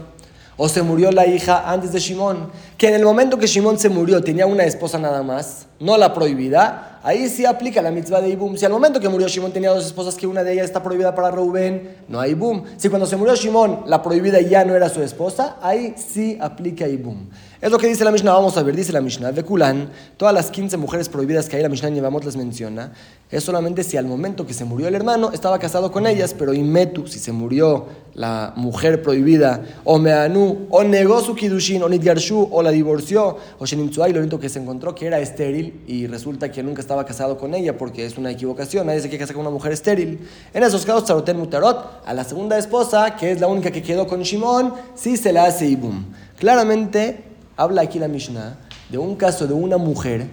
o 0.57 0.69
se 0.69 0.81
murió 0.81 1.11
la 1.11 1.25
hija 1.25 1.71
antes 1.71 1.91
de 1.91 1.99
Shimón, 1.99 2.51
que 2.77 2.89
en 2.89 2.95
el 2.95 3.03
momento 3.03 3.37
que 3.37 3.47
Shimón 3.47 3.79
se 3.79 3.89
murió 3.89 4.21
tenía 4.21 4.45
una 4.45 4.63
esposa 4.63 4.99
nada 4.99 5.23
más, 5.23 5.67
no 5.81 5.97
la 5.97 6.13
prohibida, 6.13 6.99
ahí 7.03 7.27
sí 7.27 7.45
aplica 7.45 7.81
la 7.81 7.91
mitzvah 7.91 8.21
de 8.21 8.29
Ibum. 8.29 8.55
Si 8.55 8.65
al 8.65 8.71
momento 8.71 8.99
que 8.99 9.09
murió 9.09 9.27
Shimón 9.27 9.51
tenía 9.51 9.71
dos 9.71 9.85
esposas, 9.85 10.15
que 10.15 10.27
una 10.27 10.43
de 10.43 10.53
ellas 10.53 10.65
está 10.65 10.81
prohibida 10.83 11.13
para 11.15 11.31
Reuben, 11.31 11.97
no 12.07 12.19
hay 12.19 12.31
Ibum. 12.31 12.63
Si 12.77 12.89
cuando 12.89 13.07
se 13.07 13.17
murió 13.17 13.35
Shimón 13.35 13.83
la 13.87 14.01
prohibida 14.01 14.39
ya 14.41 14.63
no 14.63 14.75
era 14.75 14.89
su 14.89 15.01
esposa, 15.01 15.57
ahí 15.61 15.95
sí 15.97 16.37
aplica 16.39 16.87
Ibum. 16.87 17.27
Es 17.61 17.69
lo 17.69 17.77
que 17.77 17.85
dice 17.85 18.03
la 18.03 18.09
Mishnah, 18.09 18.31
vamos 18.31 18.57
a 18.57 18.63
ver, 18.63 18.75
dice 18.75 18.91
la 18.91 19.01
Mishnah, 19.01 19.31
de 19.33 19.43
Kulan, 19.43 19.91
todas 20.17 20.33
las 20.33 20.49
15 20.49 20.77
mujeres 20.77 21.09
prohibidas 21.09 21.47
que 21.47 21.57
ahí 21.57 21.61
la 21.61 21.69
Mishnah 21.69 21.91
llevamos 21.91 22.25
les 22.25 22.35
menciona, 22.35 22.91
es 23.29 23.43
solamente 23.43 23.83
si 23.83 23.97
al 23.97 24.05
momento 24.05 24.47
que 24.47 24.55
se 24.55 24.65
murió 24.65 24.87
el 24.87 24.95
hermano 24.95 25.31
estaba 25.31 25.59
casado 25.59 25.91
con 25.91 26.07
ellas, 26.07 26.33
pero 26.35 26.55
Inmetu, 26.55 27.05
si 27.05 27.19
se 27.19 27.31
murió 27.31 27.85
la 28.15 28.53
mujer 28.55 29.03
prohibida, 29.03 29.63
o 29.83 29.99
Meanu, 29.99 30.65
o 30.71 30.83
negó 30.83 31.21
su 31.21 31.35
Kidushin, 31.35 31.83
o 31.83 31.89
Nidgarshu, 31.89 32.49
o 32.51 32.63
la 32.63 32.71
divorció, 32.71 33.37
o 33.59 33.65
Sheninzuay, 33.67 34.11
lo 34.11 34.21
único 34.21 34.39
que 34.39 34.49
se 34.49 34.57
encontró 34.57 34.95
que 34.95 35.05
era 35.05 35.19
estéril 35.19 35.70
y 35.87 36.07
resulta 36.07 36.51
que 36.51 36.63
nunca 36.63 36.81
estaba 36.81 37.05
casado 37.05 37.37
con 37.37 37.53
ella 37.53 37.77
porque 37.77 38.05
es 38.05 38.17
una 38.17 38.31
equivocación, 38.31 38.87
nadie 38.87 38.99
se 38.99 39.09
quiere 39.09 39.19
casar 39.19 39.35
con 39.35 39.41
una 39.41 39.51
mujer 39.53 39.71
estéril. 39.71 40.27
En 40.53 40.63
esos 40.63 40.85
casos, 40.85 41.05
Taroten 41.05 41.37
Mutarot, 41.37 42.03
a 42.05 42.13
la 42.13 42.23
segunda 42.23 42.57
esposa, 42.57 43.15
que 43.15 43.31
es 43.31 43.39
la 43.39 43.47
única 43.47 43.71
que 43.71 43.81
quedó 43.81 44.07
con 44.07 44.21
Shimon, 44.21 44.73
sí 44.95 45.17
se 45.17 45.33
le 45.33 45.39
hace 45.39 45.67
Ibum. 45.67 46.05
Claramente, 46.37 47.23
habla 47.57 47.81
aquí 47.81 47.99
la 47.99 48.07
Mishnah 48.07 48.57
de 48.89 48.97
un 48.97 49.15
caso 49.15 49.47
de 49.47 49.53
una 49.53 49.77
mujer 49.77 50.27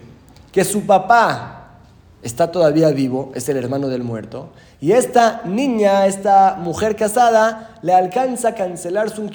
que 0.52 0.64
su 0.64 0.82
papá 0.82 1.78
está 2.22 2.50
todavía 2.50 2.90
vivo, 2.90 3.32
es 3.34 3.48
el 3.48 3.56
hermano 3.56 3.88
del 3.88 4.02
muerto, 4.02 4.50
y 4.80 4.92
esta 4.92 5.42
niña, 5.44 6.06
esta 6.06 6.56
mujer 6.60 6.96
casada, 6.96 7.78
le 7.82 7.92
alcanza 7.92 8.48
a 8.48 8.54
cancelar 8.54 9.10
su, 9.10 9.26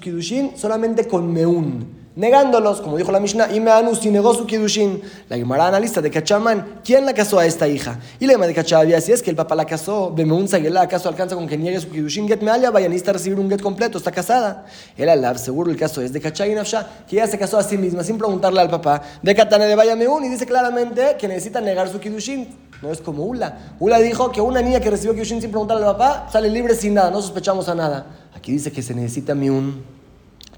kidushin 0.00 0.56
solamente 0.56 1.06
con 1.06 1.32
meún 1.32 2.01
negándolos, 2.14 2.80
como 2.80 2.96
dijo 2.96 3.10
la 3.10 3.20
Mishnah, 3.20 3.48
y 3.50 3.62
si 3.96 4.10
negó 4.10 4.34
su 4.34 4.46
Kidushin. 4.46 5.02
La 5.28 5.36
Gemara 5.36 5.68
analiza 5.68 6.00
de 6.00 6.10
Kachaman, 6.10 6.80
¿quién 6.84 7.06
la 7.06 7.14
casó 7.14 7.38
a 7.38 7.46
esta 7.46 7.66
hija? 7.68 7.98
Y 8.20 8.26
la 8.26 8.32
Gemara 8.32 8.48
de 8.48 8.54
Kachavia, 8.54 9.00
si 9.00 9.12
es 9.12 9.22
que 9.22 9.30
el 9.30 9.36
papá 9.36 9.54
la 9.54 9.64
casó, 9.64 10.12
Bemeun 10.12 10.48
Sagela, 10.48 10.82
¿acaso 10.82 11.08
alcanza 11.08 11.34
con 11.34 11.46
que 11.46 11.56
niegue 11.56 11.80
su 11.80 11.90
Kidushin? 11.90 12.28
Get 12.28 12.40
Mealia, 12.42 12.70
vaya, 12.70 12.88
necesita 12.88 13.12
recibir 13.12 13.38
un 13.38 13.48
get 13.48 13.62
completo, 13.62 13.98
está 13.98 14.10
casada. 14.10 14.66
El 14.96 15.08
Alab, 15.08 15.38
seguro 15.38 15.70
el 15.70 15.76
caso 15.76 16.02
es 16.02 16.12
de 16.12 16.20
Kachay 16.20 16.54
Nafsha, 16.54 17.04
que 17.08 17.16
ella 17.16 17.26
se 17.26 17.38
casó 17.38 17.58
a 17.58 17.62
sí 17.62 17.78
misma 17.78 18.04
sin 18.04 18.18
preguntarle 18.18 18.60
al 18.60 18.70
papá 18.70 19.02
de 19.22 19.34
Katane 19.34 19.66
de 19.66 19.74
Vaya 19.74 19.96
Meun 19.96 20.24
y 20.24 20.28
dice 20.28 20.46
claramente 20.46 21.16
que 21.18 21.28
necesita 21.28 21.60
negar 21.60 21.88
su 21.88 21.98
Kidushin. 21.98 22.48
No 22.82 22.90
es 22.90 23.00
como 23.00 23.24
Ula. 23.24 23.76
Ula 23.78 23.98
dijo 24.00 24.32
que 24.32 24.40
una 24.40 24.60
niña 24.60 24.80
que 24.80 24.90
recibió 24.90 25.14
Kidushin 25.14 25.40
sin 25.40 25.50
preguntarle 25.50 25.84
al 25.84 25.92
papá 25.92 26.28
sale 26.32 26.50
libre 26.50 26.74
sin 26.74 26.94
nada, 26.94 27.10
no 27.10 27.22
sospechamos 27.22 27.68
a 27.68 27.74
nada. 27.74 28.06
Aquí 28.34 28.52
dice 28.52 28.72
que 28.72 28.82
se 28.82 28.94
necesita 28.94 29.34
Miun. 29.34 30.01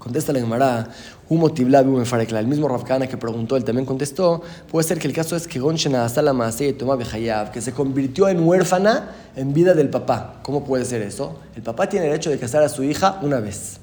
Contesta 0.05 0.31
la 0.31 0.39
Gemara, 0.39 0.87
un 1.29 1.51
El 1.51 2.47
mismo 2.47 2.67
Rafkana 2.67 3.07
que 3.07 3.17
preguntó, 3.17 3.57
él 3.57 3.63
también 3.63 3.87
contestó, 3.87 4.43
puede 4.69 4.87
ser 4.87 4.99
que 4.99 5.07
el 5.07 5.13
caso 5.15 5.35
es 5.35 5.47
que 5.47 5.57
Gonshena 5.57 6.07
Salama 6.09 6.51
toma 6.77 6.95
que 7.51 7.59
se 7.59 7.71
convirtió 7.71 8.29
en 8.29 8.47
huérfana 8.47 9.15
en 9.35 9.51
vida 9.51 9.73
del 9.73 9.89
papá. 9.89 10.35
¿Cómo 10.43 10.63
puede 10.63 10.85
ser 10.85 11.01
eso? 11.01 11.39
El 11.55 11.63
papá 11.63 11.89
tiene 11.89 12.05
derecho 12.05 12.29
de 12.29 12.37
casar 12.37 12.61
a 12.61 12.69
su 12.69 12.83
hija 12.83 13.17
una 13.23 13.39
vez. 13.39 13.79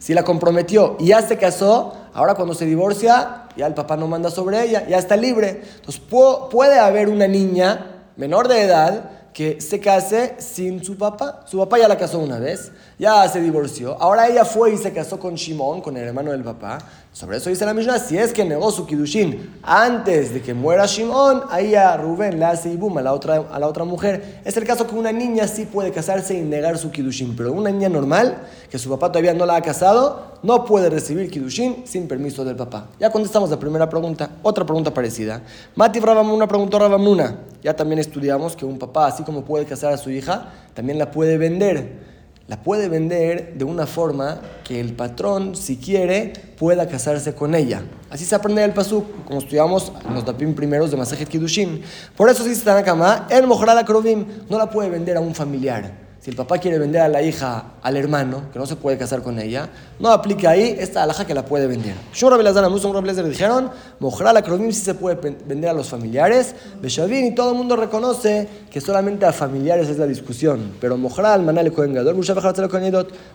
Si 0.00 0.12
la 0.12 0.24
comprometió 0.24 0.96
y 0.98 1.06
ya 1.06 1.22
se 1.22 1.36
casó, 1.36 1.94
ahora 2.14 2.34
cuando 2.34 2.54
se 2.54 2.66
divorcia, 2.66 3.44
ya 3.56 3.68
el 3.68 3.74
papá 3.74 3.96
no 3.96 4.08
manda 4.08 4.28
sobre 4.28 4.64
ella, 4.64 4.88
ya 4.88 4.98
está 4.98 5.16
libre. 5.16 5.62
Entonces 5.76 6.02
puede 6.50 6.80
haber 6.80 7.08
una 7.08 7.28
niña 7.28 7.92
menor 8.16 8.48
de 8.48 8.60
edad 8.60 9.20
que 9.32 9.60
se 9.60 9.78
case 9.78 10.34
sin 10.38 10.84
su 10.84 10.96
papá. 10.96 11.44
Su 11.46 11.58
papá 11.58 11.78
ya 11.78 11.88
la 11.88 11.96
casó 11.96 12.18
una 12.18 12.38
vez, 12.38 12.72
ya 13.00 13.26
se 13.30 13.40
divorció. 13.40 13.96
Ahora 13.98 14.28
ella 14.28 14.44
fue 14.44 14.74
y 14.74 14.76
se 14.76 14.92
casó 14.92 15.18
con 15.18 15.34
Shimon, 15.34 15.80
con 15.80 15.96
el 15.96 16.06
hermano 16.06 16.32
del 16.32 16.44
papá. 16.44 16.76
Sobre 17.14 17.38
eso 17.38 17.48
dice 17.48 17.64
la 17.64 17.72
Mishnah, 17.72 17.98
si 17.98 18.18
es 18.18 18.30
que 18.30 18.44
negó 18.44 18.70
su 18.70 18.86
Kidushin 18.86 19.58
antes 19.62 20.34
de 20.34 20.42
que 20.42 20.52
muera 20.52 20.84
Shimon, 20.84 21.44
ahí 21.48 21.74
a 21.74 21.96
Rubén 21.96 22.38
le 22.38 22.44
hace 22.44 22.70
Ibum 22.70 22.98
a 22.98 23.02
la, 23.02 23.14
otra, 23.14 23.46
a 23.50 23.58
la 23.58 23.66
otra 23.68 23.84
mujer. 23.84 24.42
Es 24.44 24.54
el 24.58 24.64
caso 24.64 24.86
que 24.86 24.94
una 24.94 25.12
niña 25.12 25.48
sí 25.48 25.64
puede 25.64 25.92
casarse 25.92 26.34
y 26.34 26.42
negar 26.42 26.76
su 26.76 26.90
Kidushin, 26.90 27.34
pero 27.34 27.54
una 27.54 27.70
niña 27.70 27.88
normal, 27.88 28.36
que 28.70 28.78
su 28.78 28.90
papá 28.90 29.10
todavía 29.10 29.32
no 29.32 29.46
la 29.46 29.56
ha 29.56 29.62
casado, 29.62 30.36
no 30.42 30.66
puede 30.66 30.90
recibir 30.90 31.30
Kidushin 31.30 31.84
sin 31.86 32.06
permiso 32.06 32.44
del 32.44 32.56
papá. 32.56 32.88
Ya 33.00 33.10
contestamos 33.10 33.48
la 33.48 33.58
primera 33.58 33.88
pregunta. 33.88 34.28
Otra 34.42 34.66
pregunta 34.66 34.92
parecida. 34.92 35.40
Mati 35.74 36.00
Rabamuna 36.00 36.46
preguntó 36.46 36.76
a 36.76 36.80
Rabamuna. 36.80 37.38
Ya 37.62 37.74
también 37.74 37.98
estudiamos 37.98 38.56
que 38.56 38.66
un 38.66 38.78
papá, 38.78 39.06
así 39.06 39.22
como 39.22 39.42
puede 39.42 39.64
casar 39.64 39.90
a 39.90 39.96
su 39.96 40.10
hija, 40.10 40.52
también 40.74 40.98
la 40.98 41.10
puede 41.10 41.38
vender 41.38 42.09
la 42.50 42.60
puede 42.60 42.88
vender 42.88 43.54
de 43.54 43.64
una 43.64 43.86
forma 43.86 44.40
que 44.64 44.80
el 44.80 44.92
patrón, 44.94 45.54
si 45.54 45.76
quiere, 45.76 46.32
pueda 46.58 46.88
casarse 46.88 47.32
con 47.32 47.54
ella. 47.54 47.80
Así 48.10 48.24
se 48.24 48.34
aprende 48.34 48.64
el 48.64 48.72
pasuk, 48.72 49.24
como 49.24 49.38
estudiamos 49.38 49.92
en 50.04 50.14
los 50.14 50.24
dapim 50.24 50.52
primeros 50.52 50.90
de 50.90 50.96
Masajet 50.96 51.28
Kiddushin. 51.28 51.80
Por 52.16 52.28
eso 52.28 52.42
dice 52.42 52.64
Tanakama, 52.64 53.28
el 53.30 53.48
la 53.48 53.84
Krovim 53.84 54.26
no 54.48 54.58
la 54.58 54.68
puede 54.68 54.90
vender 54.90 55.16
a 55.16 55.20
un 55.20 55.32
familiar 55.32 56.09
si 56.20 56.28
el 56.28 56.36
papá 56.36 56.58
quiere 56.58 56.78
vender 56.78 57.00
a 57.00 57.08
la 57.08 57.22
hija 57.22 57.64
al 57.82 57.96
hermano, 57.96 58.42
que 58.52 58.58
no 58.58 58.66
se 58.66 58.76
puede 58.76 58.98
casar 58.98 59.22
con 59.22 59.38
ella, 59.38 59.70
no 59.98 60.10
aplica 60.10 60.50
ahí 60.50 60.76
esta 60.78 61.02
alhaja 61.02 61.24
que 61.24 61.32
la 61.32 61.46
puede 61.46 61.66
vender. 61.66 61.94
Yo 62.12 62.28
Rabelazar 62.28 62.62
Amuso, 62.62 62.90
un 62.90 63.06
le 63.06 63.14
dijeron, 63.22 63.70
Mojra 64.00 64.34
la 64.34 64.42
Krovim 64.42 64.70
sí 64.70 64.82
se 64.82 64.92
puede 64.92 65.16
vender 65.46 65.70
a 65.70 65.72
los 65.72 65.88
familiares, 65.88 66.54
Beshavin, 66.82 67.24
y 67.24 67.34
todo 67.34 67.52
el 67.52 67.56
mundo 67.56 67.74
reconoce 67.74 68.46
que 68.70 68.82
solamente 68.82 69.24
a 69.24 69.32
familiares 69.32 69.88
es 69.88 69.96
la 69.96 70.06
discusión, 70.06 70.72
pero 70.78 70.98
Mojra 70.98 71.32
al 71.32 71.42
Manal 71.42 71.72
Kohen 71.72 71.94
Gadol, 71.94 72.16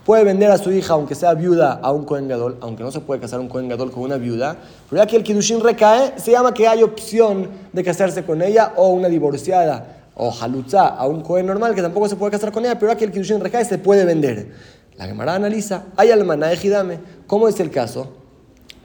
puede 0.06 0.24
vender 0.24 0.51
a 0.51 0.58
su 0.60 0.72
hija, 0.72 0.94
aunque 0.94 1.15
sea 1.15 1.34
viuda, 1.34 1.80
a 1.82 1.92
un 1.92 2.06
Kohen 2.06 2.27
Gadol, 2.27 2.58
aunque 2.62 2.84
no 2.84 2.92
se 2.92 3.00
puede 3.00 3.20
casar 3.20 3.39
un 3.39 3.48
Kohen 3.48 3.68
Gadol 3.68 3.92
con 3.92 4.04
una 4.04 4.18
viuda, 4.18 4.58
pero 4.88 5.01
ya 5.01 5.08
que 5.08 5.15
el 5.15 5.24
Kidushin 5.24 5.60
recae, 5.60 6.20
se 6.20 6.30
llama 6.30 6.54
que 6.54 6.68
hay 6.68 6.84
opción 6.84 7.50
de 7.74 7.84
casarse 7.84 8.24
con 8.24 8.44
ella 8.44 8.74
o 8.75 8.89
una 8.89 9.08
divorciada 9.08 10.05
o 10.16 10.32
halutza 10.32 10.88
a 10.88 11.06
un 11.08 11.22
cohen 11.22 11.46
normal 11.46 11.76
que 11.76 11.82
tampoco 11.82 12.10
se 12.10 12.16
puede 12.16 12.32
casar 12.32 12.52
con 12.52 12.66
ella, 12.66 12.80
pero 12.80 12.92
aquí 12.92 13.04
el 13.04 13.12
kiddushin 13.12 13.40
recae 13.40 13.66
se 13.66 13.78
puede 13.78 14.06
vender. 14.06 14.52
La 14.98 15.06
Gemara 15.06 15.36
analiza, 15.36 15.84
hay 15.98 16.12
almaná 16.12 16.48
de 16.48 16.56
Hidame. 16.56 17.00
¿Cómo 17.28 17.48
es 17.48 17.60
el 17.60 17.70
caso 17.70 18.14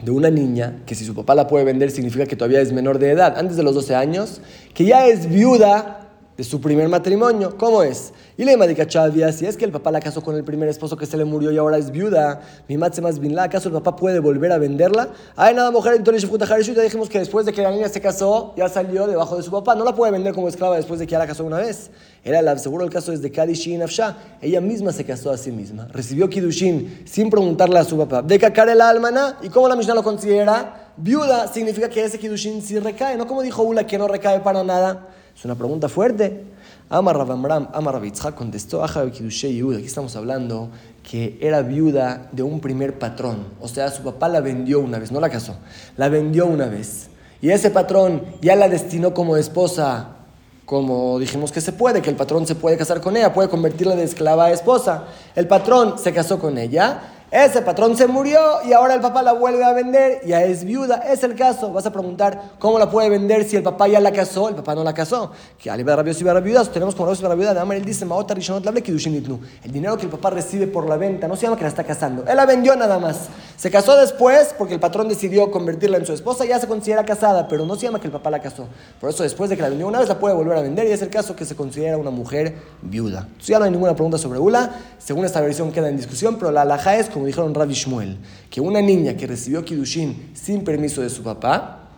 de 0.03 0.11
una 0.11 0.31
niña 0.31 0.83
que 0.87 0.95
si 0.95 1.05
su 1.05 1.15
papá 1.15 1.35
la 1.35 1.47
puede 1.47 1.65
vender 1.65 1.91
significa 1.91 2.27
que 2.27 2.37
todavía 2.37 2.61
es 2.61 2.73
menor 2.73 2.99
de 2.99 3.11
edad, 3.11 3.39
antes 3.39 3.57
de 3.57 3.63
los 3.63 3.75
12 3.75 3.95
años, 3.95 4.41
que 4.75 4.85
ya 4.85 5.07
es 5.07 5.29
viuda 5.29 6.00
de 6.41 6.45
su 6.45 6.59
primer 6.59 6.89
matrimonio. 6.89 7.55
¿Cómo 7.59 7.83
es? 7.83 8.15
Y 8.39 8.45
le 8.47 8.57
Chavia, 8.87 9.31
si 9.31 9.45
es 9.45 9.59
que 9.59 9.67
el 9.67 9.73
papá 9.73 9.91
la 9.91 10.01
casó 10.01 10.23
con 10.23 10.35
el 10.37 10.43
primer 10.43 10.71
esposo 10.71 10.97
que 10.97 11.05
se 11.05 11.19
le 11.19 11.27
murió 11.27 11.53
y 11.53 11.59
ahora 11.59 11.77
es 11.77 11.91
viuda, 11.91 12.41
mi 12.67 12.79
matze 12.79 13.03
más 13.03 13.19
bin 13.19 13.35
la, 13.35 13.43
¿acaso 13.43 13.69
el 13.69 13.75
papá 13.75 13.95
puede 13.95 14.21
volver 14.21 14.51
a 14.51 14.57
venderla? 14.57 15.11
Hay 15.37 15.55
nada 15.55 15.71
mujer 15.71 15.97
en 15.97 16.03
ya 16.03 16.83
dijimos 16.83 17.11
que 17.11 17.19
después 17.19 17.45
de 17.45 17.53
que 17.53 17.61
la 17.61 17.71
niña 17.71 17.91
se 17.91 18.01
casó, 18.01 18.55
ya 18.57 18.71
salió 18.71 19.07
debajo 19.07 19.37
de 19.37 19.43
su 19.43 19.51
papá, 19.51 19.75
no 19.75 19.85
la 19.85 19.95
puede 19.95 20.13
vender 20.13 20.33
como 20.33 20.49
esclava 20.49 20.77
después 20.77 20.99
de 20.99 21.07
que 21.07 21.13
ya 21.13 21.19
la 21.19 21.27
casó 21.27 21.45
una 21.45 21.59
vez. 21.59 21.91
Era 22.25 22.57
seguro 22.57 22.87
el 22.87 22.91
caso 22.91 23.13
es 23.13 23.21
de 23.21 23.31
Kadishin 23.31 23.83
Afsha, 23.83 24.17
ella 24.41 24.63
misma 24.63 24.93
se 24.93 25.05
casó 25.05 25.31
a 25.31 25.37
sí 25.37 25.53
misma, 25.53 25.89
recibió 25.93 26.31
Kidushin 26.31 27.03
sin 27.05 27.29
preguntarle 27.29 27.79
a 27.79 27.85
su 27.85 27.99
papá, 27.99 28.23
de 28.23 28.39
Kakar 28.39 28.71
el 28.71 28.81
almana, 28.81 29.37
¿y 29.43 29.51
cómo 29.51 29.69
la 29.69 29.77
Mishnah 29.77 29.93
lo 29.93 30.03
considera? 30.03 30.93
Viuda 30.97 31.49
significa 31.49 31.91
que 31.91 32.03
ese 32.03 32.19
Kidushin 32.19 32.63
sí 32.63 32.79
recae, 32.79 33.19
no 33.19 33.27
como 33.27 33.43
dijo 33.43 33.63
Ula 33.63 33.87
que 33.87 33.99
no 33.99 34.09
recae 34.09 34.41
para 34.41 34.65
nada. 34.65 35.07
Es 35.41 35.47
una 35.47 35.55
pregunta 35.55 35.89
fuerte. 35.89 36.45
Amar 36.91 37.17
Rabamram, 37.17 37.69
Amar 37.73 37.95
Rabitzhak 37.95 38.35
contestó, 38.35 38.85
Yehuda. 38.85 39.79
Aquí 39.79 39.87
estamos 39.87 40.15
hablando 40.15 40.69
que 41.03 41.39
era 41.41 41.63
viuda 41.63 42.29
de 42.31 42.43
un 42.43 42.61
primer 42.61 42.99
patrón. 42.99 43.47
O 43.59 43.67
sea, 43.67 43.91
su 43.91 44.03
papá 44.03 44.29
la 44.29 44.43
vendió 44.43 44.81
una 44.81 44.99
vez, 44.99 45.11
no 45.11 45.19
la 45.19 45.31
casó, 45.31 45.57
la 45.97 46.11
vendió 46.11 46.45
una 46.45 46.67
vez. 46.67 47.09
Y 47.41 47.49
ese 47.49 47.71
patrón 47.71 48.23
ya 48.43 48.55
la 48.55 48.69
destinó 48.69 49.15
como 49.15 49.39
esposa, 49.39 50.09
como 50.67 51.19
dijimos 51.19 51.53
que 51.53 51.63
se 51.63 51.73
puede, 51.73 52.03
que 52.03 52.11
el 52.11 52.17
patrón 52.17 52.47
se 52.47 52.55
puede 52.55 52.77
casar 52.77 53.01
con 53.01 53.17
ella, 53.17 53.33
puede 53.33 53.49
convertirla 53.49 53.97
de 53.97 54.05
esclava 54.05 54.45
a 54.45 54.51
esposa. 54.51 55.05
El 55.35 55.49
patrón 55.49 55.99
se 55.99 56.13
casó 56.13 56.39
con 56.39 56.59
ella 56.59 57.01
ese 57.31 57.63
patrón 57.63 57.97
se 57.97 58.09
murió 58.09 58.41
y 58.65 58.73
ahora 58.73 58.95
el 58.95 59.01
papá 59.01 59.23
la 59.23 59.33
vuelve 59.33 59.63
a 59.63 59.73
vender, 59.73 60.21
ya 60.27 60.43
es 60.43 60.65
viuda. 60.65 60.97
Es 60.97 61.23
el 61.23 61.37
caso. 61.37 61.73
Vas 61.73 61.87
a 61.87 61.93
preguntar 61.93 62.55
cómo 62.59 62.77
la 62.77 62.91
puede 62.91 63.09
vender 63.09 63.45
si 63.45 63.55
el 63.55 63.63
papá 63.63 63.87
ya 63.87 64.01
la 64.01 64.11
casó, 64.11 64.49
el 64.49 64.57
papá 64.57 64.75
no 64.75 64.83
la 64.83 64.93
casó. 64.93 65.31
Que 65.57 65.71
al 65.71 65.87
rabioso 65.87 66.21
y 66.21 66.41
viudas, 66.43 66.71
tenemos 66.71 66.97
como 66.97 67.07
rabioso 67.07 67.33
y 67.33 67.37
viuda 67.37 67.55
de 67.55 67.77
él 67.77 67.85
dice, 67.85 68.05
Maota 68.05 68.35
Rishonot 68.35 68.67
El 68.67 69.73
dinero 69.73 69.97
que 69.97 70.07
el 70.07 70.11
papá 70.11 70.31
recibe 70.31 70.67
por 70.67 70.89
la 70.89 70.97
venta 70.97 71.29
no 71.29 71.37
se 71.37 71.43
llama 71.43 71.57
que 71.57 71.63
la 71.63 71.69
está 71.69 71.85
casando. 71.85 72.25
Él 72.27 72.37
la 72.37 72.47
vendió 72.47 72.75
nada 72.75 72.99
más. 72.99 73.29
Se 73.57 73.71
casó 73.71 73.97
después 73.97 74.53
porque 74.59 74.75
el 74.75 74.81
patrón 74.81 75.09
decidió 75.09 75.53
convertirla 75.53 75.99
en 75.99 76.07
su 76.07 76.13
esposa, 76.13 76.45
ya 76.45 76.59
se 76.59 76.67
considera 76.67 77.05
casada, 77.05 77.47
pero 77.47 77.65
no 77.65 77.77
se 77.77 77.83
llama 77.83 78.01
que 78.01 78.09
el 78.09 78.13
papá 78.13 78.31
la 78.31 78.41
casó. 78.41 78.67
Por 79.01 79.11
eso 79.11 79.23
después 79.23 79.51
de 79.51 79.57
que 79.57 79.63
la 79.63 79.69
vendió 79.69 79.87
una 79.87 80.01
vez 80.01 80.09
la 80.09 80.19
puede 80.19 80.35
volver 80.35 80.59
a 80.59 80.63
vender 80.63 80.89
y 80.89 80.91
es 80.91 81.03
el 81.03 81.11
caso 81.11 81.37
que 81.37 81.45
se 81.45 81.55
considera 81.55 81.97
una 81.97 82.11
mujer 82.11 82.57
viuda. 82.83 83.21
Entonces 83.21 83.49
ya 83.49 83.59
no 83.61 83.67
hay 83.67 83.71
ninguna 83.71 83.95
pregunta 83.95 84.19
sobre 84.19 84.41
Ula. 84.41 84.71
Según 84.99 85.25
esta 85.25 85.41
versión 85.41 85.71
queda 85.71 85.89
en 85.89 85.97
discusión, 85.97 86.37
pero 86.39 86.51
la 86.51 86.63
alhaja 86.63 86.97
es 86.97 87.09
como 87.09 87.20
dijeron 87.27 87.55
Rabbi 87.55 87.75
Shmuel, 87.75 88.19
que 88.51 88.61
una 88.61 88.81
niña 88.81 89.17
que 89.17 89.27
recibió 89.27 89.65
Kiddushin 89.65 90.31
sin 90.35 90.65
permiso 90.65 91.03
de 91.03 91.11
su 91.11 91.23
papá, 91.23 91.89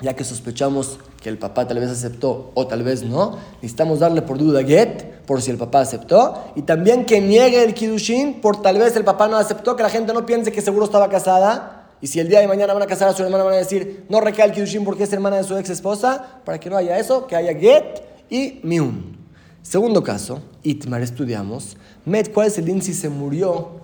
ya 0.00 0.14
que 0.14 0.24
sospechamos 0.24 0.98
que 1.22 1.28
el 1.28 1.38
papá 1.38 1.66
tal 1.66 1.78
vez 1.78 1.90
aceptó 1.90 2.50
o 2.54 2.66
tal 2.66 2.82
vez 2.82 3.02
no, 3.02 3.38
necesitamos 3.56 4.00
darle 4.00 4.22
por 4.22 4.38
duda 4.38 4.64
get, 4.64 5.22
por 5.26 5.40
si 5.40 5.50
el 5.50 5.58
papá 5.58 5.80
aceptó, 5.80 6.52
y 6.56 6.62
también 6.62 7.04
que 7.04 7.20
niegue 7.20 7.62
el 7.62 7.74
Kiddushin 7.74 8.40
por 8.40 8.60
tal 8.60 8.78
vez 8.78 8.96
el 8.96 9.04
papá 9.04 9.28
no 9.28 9.36
aceptó, 9.36 9.76
que 9.76 9.82
la 9.82 9.90
gente 9.90 10.12
no 10.12 10.26
piense 10.26 10.50
que 10.50 10.60
seguro 10.60 10.84
estaba 10.84 11.08
casada, 11.08 11.90
y 12.00 12.08
si 12.08 12.18
el 12.18 12.28
día 12.28 12.40
de 12.40 12.48
mañana 12.48 12.74
van 12.74 12.82
a 12.82 12.86
casar 12.86 13.08
a 13.08 13.12
su 13.12 13.22
hermana, 13.22 13.44
van 13.44 13.54
a 13.54 13.58
decir, 13.58 14.04
no 14.08 14.20
recae 14.20 14.46
el 14.46 14.52
Kiddushin 14.52 14.84
porque 14.84 15.04
es 15.04 15.12
hermana 15.12 15.36
de 15.36 15.44
su 15.44 15.56
ex 15.56 15.70
esposa, 15.70 16.40
para 16.44 16.58
que 16.58 16.68
no 16.68 16.76
haya 16.76 16.98
eso, 16.98 17.28
que 17.28 17.36
haya 17.36 17.54
get 17.54 18.02
y 18.28 18.58
miun. 18.64 19.16
Segundo 19.62 20.02
caso, 20.02 20.42
Itmar 20.64 21.02
estudiamos, 21.02 21.76
Met, 22.04 22.32
¿cuál 22.32 22.48
es 22.48 22.58
el 22.58 22.64
din 22.64 22.82
si 22.82 22.94
se 22.94 23.08
murió 23.08 23.81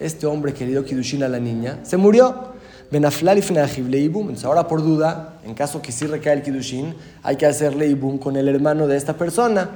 este 0.00 0.26
hombre 0.26 0.54
que 0.54 0.66
le 0.66 1.24
a 1.24 1.28
la 1.28 1.38
niña, 1.38 1.78
se 1.82 1.96
murió. 1.96 2.50
Benaflal 2.90 3.38
y 3.38 3.42
Entonces, 3.42 4.44
ahora 4.44 4.66
por 4.66 4.82
duda, 4.82 5.34
en 5.44 5.54
caso 5.54 5.80
que 5.80 5.92
sí 5.92 6.06
recae 6.06 6.32
el 6.32 6.42
Kidushin, 6.42 6.96
hay 7.22 7.36
que 7.36 7.46
hacerle 7.46 7.86
ibum 7.86 8.18
con 8.18 8.36
el 8.36 8.48
hermano 8.48 8.88
de 8.88 8.96
esta 8.96 9.12
persona. 9.14 9.70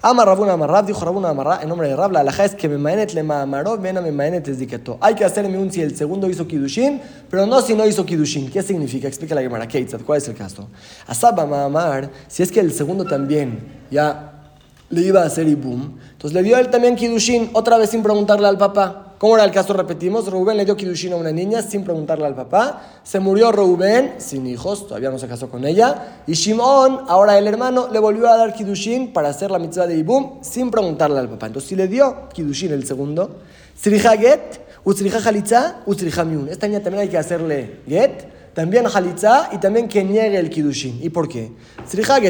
Amar 0.00 0.28
Rabuna 0.28 0.52
Amarrab, 0.52 0.86
dijo 0.86 1.04
Rabuna 1.04 1.30
Amarrab, 1.30 1.62
en 1.62 1.68
nombre 1.68 1.88
de 1.88 1.96
Rab, 1.96 2.12
la 2.12 2.22
es 2.22 2.54
que 2.54 2.68
me 2.68 2.78
maenet 2.78 3.14
le 3.14 3.24
maamaró, 3.24 3.78
ven 3.78 3.98
a 3.98 4.00
me 4.00 4.12
maenet 4.12 4.46
es 4.46 4.58
Hay 5.00 5.14
que 5.16 5.24
hacerme 5.24 5.58
un 5.58 5.72
si 5.72 5.82
el 5.82 5.96
segundo 5.96 6.30
hizo 6.30 6.46
Kidushin, 6.46 7.00
pero 7.28 7.46
no 7.46 7.60
si 7.62 7.74
no 7.74 7.84
hizo 7.84 8.06
Kidushin. 8.06 8.48
¿Qué 8.48 8.62
significa? 8.62 9.08
Explica 9.08 9.34
la 9.34 9.42
Gemara 9.42 9.66
Keitzat, 9.66 10.02
¿cuál 10.02 10.18
es 10.18 10.28
el 10.28 10.36
caso? 10.36 10.68
Asaba 11.08 11.44
Maamar, 11.44 12.10
si 12.28 12.44
es 12.44 12.52
que 12.52 12.60
el 12.60 12.72
segundo 12.72 13.04
también 13.04 13.58
ya 13.90 14.54
le 14.88 15.00
iba 15.00 15.22
a 15.22 15.26
hacer 15.26 15.48
ibum, 15.48 15.98
entonces 16.12 16.32
le 16.32 16.44
dio 16.44 16.56
él 16.58 16.68
también 16.68 16.94
Kidushin, 16.94 17.50
otra 17.54 17.76
vez 17.76 17.90
sin 17.90 18.04
preguntarle 18.04 18.46
al 18.46 18.58
papá. 18.58 19.11
¿Cómo 19.22 19.36
era 19.36 19.44
el 19.44 19.52
caso? 19.52 19.72
Repetimos, 19.72 20.28
Rubén 20.28 20.56
le 20.56 20.64
dio 20.64 20.76
Kidushin 20.76 21.12
a 21.12 21.16
una 21.16 21.30
niña 21.30 21.62
sin 21.62 21.84
preguntarle 21.84 22.26
al 22.26 22.34
papá. 22.34 22.82
Se 23.04 23.20
murió 23.20 23.52
Rubén 23.52 24.14
sin 24.18 24.48
hijos, 24.48 24.88
todavía 24.88 25.10
no 25.10 25.18
se 25.20 25.28
casó 25.28 25.48
con 25.48 25.64
ella. 25.64 26.24
Y 26.26 26.32
Shimon, 26.32 27.02
ahora 27.06 27.38
el 27.38 27.46
hermano, 27.46 27.86
le 27.92 28.00
volvió 28.00 28.28
a 28.28 28.36
dar 28.36 28.52
Kidushin 28.52 29.12
para 29.12 29.28
hacer 29.28 29.52
la 29.52 29.60
mitzvah 29.60 29.86
de 29.86 29.96
Ibum 29.96 30.42
sin 30.42 30.72
preguntarle 30.72 31.20
al 31.20 31.28
papá. 31.28 31.46
Entonces, 31.46 31.68
si 31.68 31.76
le 31.76 31.86
dio 31.86 32.28
Kidushin 32.30 32.72
el 32.72 32.84
segundo, 32.84 33.36
Srija 33.80 34.16
Get, 34.16 34.60
Utsrija 34.82 35.20
Jalitza, 35.20 35.82
Utsrija 35.86 36.24
Miun. 36.24 36.48
Esta 36.48 36.66
niña 36.66 36.82
también 36.82 37.02
hay 37.02 37.08
que 37.08 37.18
hacerle 37.18 37.78
Get 37.86 38.24
también 38.54 38.86
Halitza 38.86 39.48
y 39.52 39.58
también 39.58 39.88
que 39.88 40.04
niegue 40.04 40.38
el 40.38 40.50
Kiddushin. 40.50 41.00
¿Y 41.02 41.08
por 41.08 41.28
qué? 41.28 41.50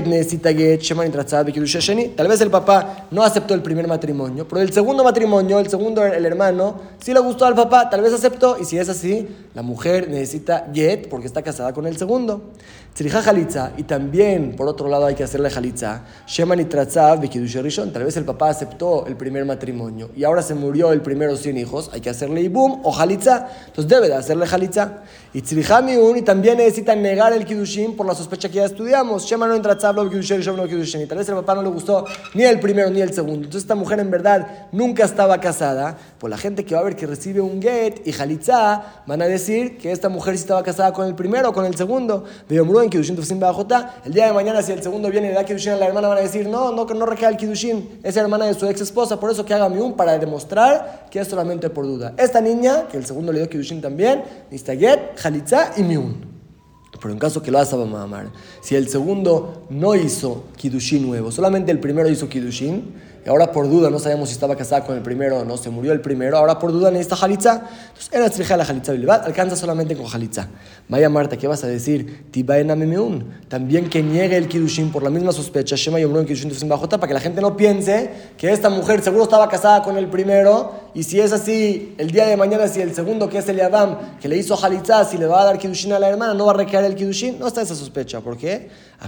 necesita 0.06 0.50
Tal 2.16 2.28
vez 2.28 2.40
el 2.40 2.50
papá 2.50 3.06
no 3.10 3.22
aceptó 3.22 3.54
el 3.54 3.62
primer 3.62 3.88
matrimonio, 3.88 4.46
pero 4.48 4.60
el 4.60 4.72
segundo 4.72 5.04
matrimonio, 5.04 5.58
el 5.58 5.68
segundo, 5.68 6.04
el 6.04 6.24
hermano, 6.24 6.80
sí 7.00 7.12
le 7.12 7.20
gustó 7.20 7.44
al 7.44 7.54
papá, 7.54 7.90
tal 7.90 8.00
vez 8.02 8.12
aceptó, 8.12 8.56
y 8.60 8.64
si 8.64 8.78
es 8.78 8.88
así, 8.88 9.28
la 9.54 9.62
mujer 9.62 10.08
necesita 10.08 10.66
get 10.72 11.08
porque 11.08 11.26
está 11.26 11.42
casada 11.42 11.72
con 11.72 11.86
el 11.86 11.96
segundo. 11.96 12.52
Tzrija 12.94 13.20
Halitza, 13.20 13.72
y 13.78 13.84
también, 13.84 14.54
por 14.54 14.68
otro 14.68 14.86
lado, 14.86 15.06
hay 15.06 15.14
que 15.14 15.24
hacerle 15.24 15.48
Halitza. 15.48 16.02
Sheman 16.26 16.60
y 16.60 16.64
Rishon. 16.64 17.90
Tal 17.90 18.04
vez 18.04 18.16
el 18.18 18.24
papá 18.24 18.50
aceptó 18.50 19.06
el 19.06 19.16
primer 19.16 19.44
matrimonio 19.46 20.10
y 20.14 20.24
ahora 20.24 20.42
se 20.42 20.54
murió 20.54 20.92
el 20.92 21.00
primero 21.00 21.36
sin 21.36 21.56
hijos, 21.56 21.90
hay 21.92 22.00
que 22.00 22.10
hacerle 22.10 22.42
Ibum 22.42 22.80
o 22.84 22.94
Halitza. 22.94 23.48
Entonces 23.66 23.88
debe 23.88 24.08
de 24.08 24.14
hacerle 24.14 24.46
Halitza. 24.46 25.02
Y 25.34 25.40
Tzrija 25.40 25.82
y 26.16 26.22
también 26.22 26.58
necesitan 26.58 27.00
negar 27.00 27.32
el 27.32 27.46
Kiddushin 27.46 27.96
por 27.96 28.06
la 28.06 28.14
sospecha 28.14 28.50
que 28.50 28.56
ya 28.56 28.66
estudiamos. 28.66 29.24
Sheman 29.24 29.48
no 29.48 29.54
entra 29.54 29.78
Tzav, 29.78 29.96
Y 30.04 31.06
tal 31.06 31.18
vez 31.18 31.28
el 31.28 31.34
papá 31.36 31.54
no 31.54 31.62
le 31.62 31.70
gustó 31.70 32.04
ni 32.34 32.44
el 32.44 32.60
primero 32.60 32.90
ni 32.90 33.00
el 33.00 33.14
segundo. 33.14 33.44
Entonces 33.44 33.62
esta 33.62 33.74
mujer 33.74 34.00
en 34.00 34.10
verdad 34.10 34.68
nunca 34.72 35.04
estaba 35.04 35.40
casada. 35.40 35.96
Por 36.18 36.28
la 36.28 36.36
gente 36.36 36.66
que 36.66 36.74
va 36.74 36.82
a 36.82 36.84
ver 36.84 36.96
que 36.96 37.06
recibe 37.06 37.40
un 37.40 37.62
get 37.62 38.06
y 38.06 38.12
Halitza, 38.12 39.02
van 39.06 39.22
a 39.22 39.26
decir 39.26 39.78
que 39.78 39.90
esta 39.90 40.10
mujer 40.10 40.34
sí 40.36 40.42
estaba 40.42 40.62
casada 40.62 40.92
con 40.92 41.06
el 41.06 41.14
primero 41.14 41.48
o 41.48 41.52
con 41.54 41.64
el 41.64 41.74
segundo. 41.74 42.24
De 42.46 42.60
en 42.84 42.90
Kidushin 42.90 43.18
El 44.04 44.12
día 44.12 44.26
de 44.26 44.32
mañana, 44.32 44.62
si 44.62 44.72
el 44.72 44.82
segundo 44.82 45.10
viene 45.10 45.28
y 45.28 45.30
le 45.30 45.36
da 45.36 45.44
Kidushin 45.44 45.72
a 45.72 45.76
la 45.76 45.86
hermana, 45.86 46.08
van 46.08 46.18
a 46.18 46.20
decir, 46.20 46.48
no, 46.48 46.72
no, 46.72 46.84
no 46.84 47.06
recae 47.06 47.30
el 47.30 47.36
Kidushin, 47.36 48.00
es 48.02 48.16
hermana 48.16 48.46
de 48.46 48.54
su 48.54 48.66
ex 48.66 48.80
esposa, 48.80 49.18
por 49.18 49.30
eso 49.30 49.44
que 49.44 49.54
haga 49.54 49.66
un 49.66 49.94
para 49.94 50.18
demostrar 50.18 51.06
que 51.10 51.20
es 51.20 51.28
solamente 51.28 51.70
por 51.70 51.86
duda. 51.86 52.14
Esta 52.16 52.40
niña, 52.40 52.88
que 52.88 52.96
el 52.96 53.06
segundo 53.06 53.32
le 53.32 53.40
dio 53.40 53.48
Kidushin 53.48 53.80
también, 53.80 54.24
Nistaget, 54.50 55.18
Jalitza 55.18 55.72
y 55.76 55.82
Miun. 55.82 56.32
Pero 57.00 57.14
en 57.14 57.18
caso 57.18 57.42
que 57.42 57.50
lo 57.50 57.58
haga 57.58 57.76
Mamar, 57.76 58.30
si 58.62 58.76
el 58.76 58.88
segundo 58.88 59.64
no 59.70 59.94
hizo 59.94 60.44
Kidushin 60.56 61.06
nuevo, 61.06 61.30
solamente 61.30 61.70
el 61.72 61.80
primero 61.80 62.08
hizo 62.08 62.28
Kidushin, 62.28 62.94
y 63.24 63.28
ahora 63.28 63.52
por 63.52 63.70
duda 63.70 63.88
no 63.88 64.00
sabemos 64.00 64.30
si 64.30 64.34
estaba 64.34 64.56
casada 64.56 64.84
con 64.84 64.96
el 64.96 65.02
primero 65.02 65.38
o 65.38 65.44
no, 65.44 65.56
se 65.56 65.70
murió 65.70 65.92
el 65.92 66.00
primero, 66.00 66.36
ahora 66.36 66.58
por 66.58 66.72
duda 66.72 66.90
necesita 66.90 67.14
jalitza. 67.14 67.68
Entonces, 67.88 68.08
era 68.10 68.26
estrija 68.26 68.56
la 68.56 68.64
jalitza 68.64 68.92
bilbat, 68.92 69.24
alcanza 69.24 69.54
solamente 69.54 69.96
con 69.96 70.06
jalitza. 70.06 70.48
Maya 70.88 71.08
Marta, 71.08 71.36
¿qué 71.36 71.46
vas 71.46 71.62
a 71.62 71.68
decir? 71.68 72.24
Tibaen 72.32 72.66
También 73.48 73.88
que 73.88 74.02
niegue 74.02 74.36
el 74.36 74.48
kidushin 74.48 74.90
por 74.90 75.04
la 75.04 75.10
misma 75.10 75.30
sospecha, 75.30 75.76
Shema 75.76 76.00
Yomrun 76.00 76.26
kidushin 76.26 76.68
bajota, 76.68 76.98
para 76.98 77.08
que 77.08 77.14
la 77.14 77.20
gente 77.20 77.40
no 77.40 77.56
piense 77.56 78.10
que 78.36 78.50
esta 78.50 78.68
mujer 78.70 79.02
seguro 79.02 79.22
estaba 79.24 79.48
casada 79.48 79.84
con 79.84 79.96
el 79.96 80.08
primero, 80.08 80.90
y 80.92 81.04
si 81.04 81.20
es 81.20 81.32
así, 81.32 81.94
el 81.98 82.10
día 82.10 82.26
de 82.26 82.36
mañana, 82.36 82.66
si 82.66 82.80
el 82.80 82.92
segundo 82.92 83.28
que 83.28 83.38
es 83.38 83.48
el 83.48 83.56
Yadam, 83.56 84.18
que 84.20 84.26
le 84.26 84.36
hizo 84.36 84.56
jalitza, 84.56 85.04
si 85.04 85.16
le 85.16 85.26
va 85.26 85.42
a 85.42 85.44
dar 85.44 85.58
kidushin 85.58 85.92
a 85.92 86.00
la 86.00 86.08
hermana, 86.08 86.34
no 86.34 86.46
va 86.46 86.52
a 86.52 86.56
requerir 86.56 86.86
el 86.86 86.96
kidushin, 86.96 87.38
no 87.38 87.46
está 87.46 87.62
esa 87.62 87.76
sospecha. 87.76 88.20
¿Por 88.20 88.36
qué? 88.36 88.51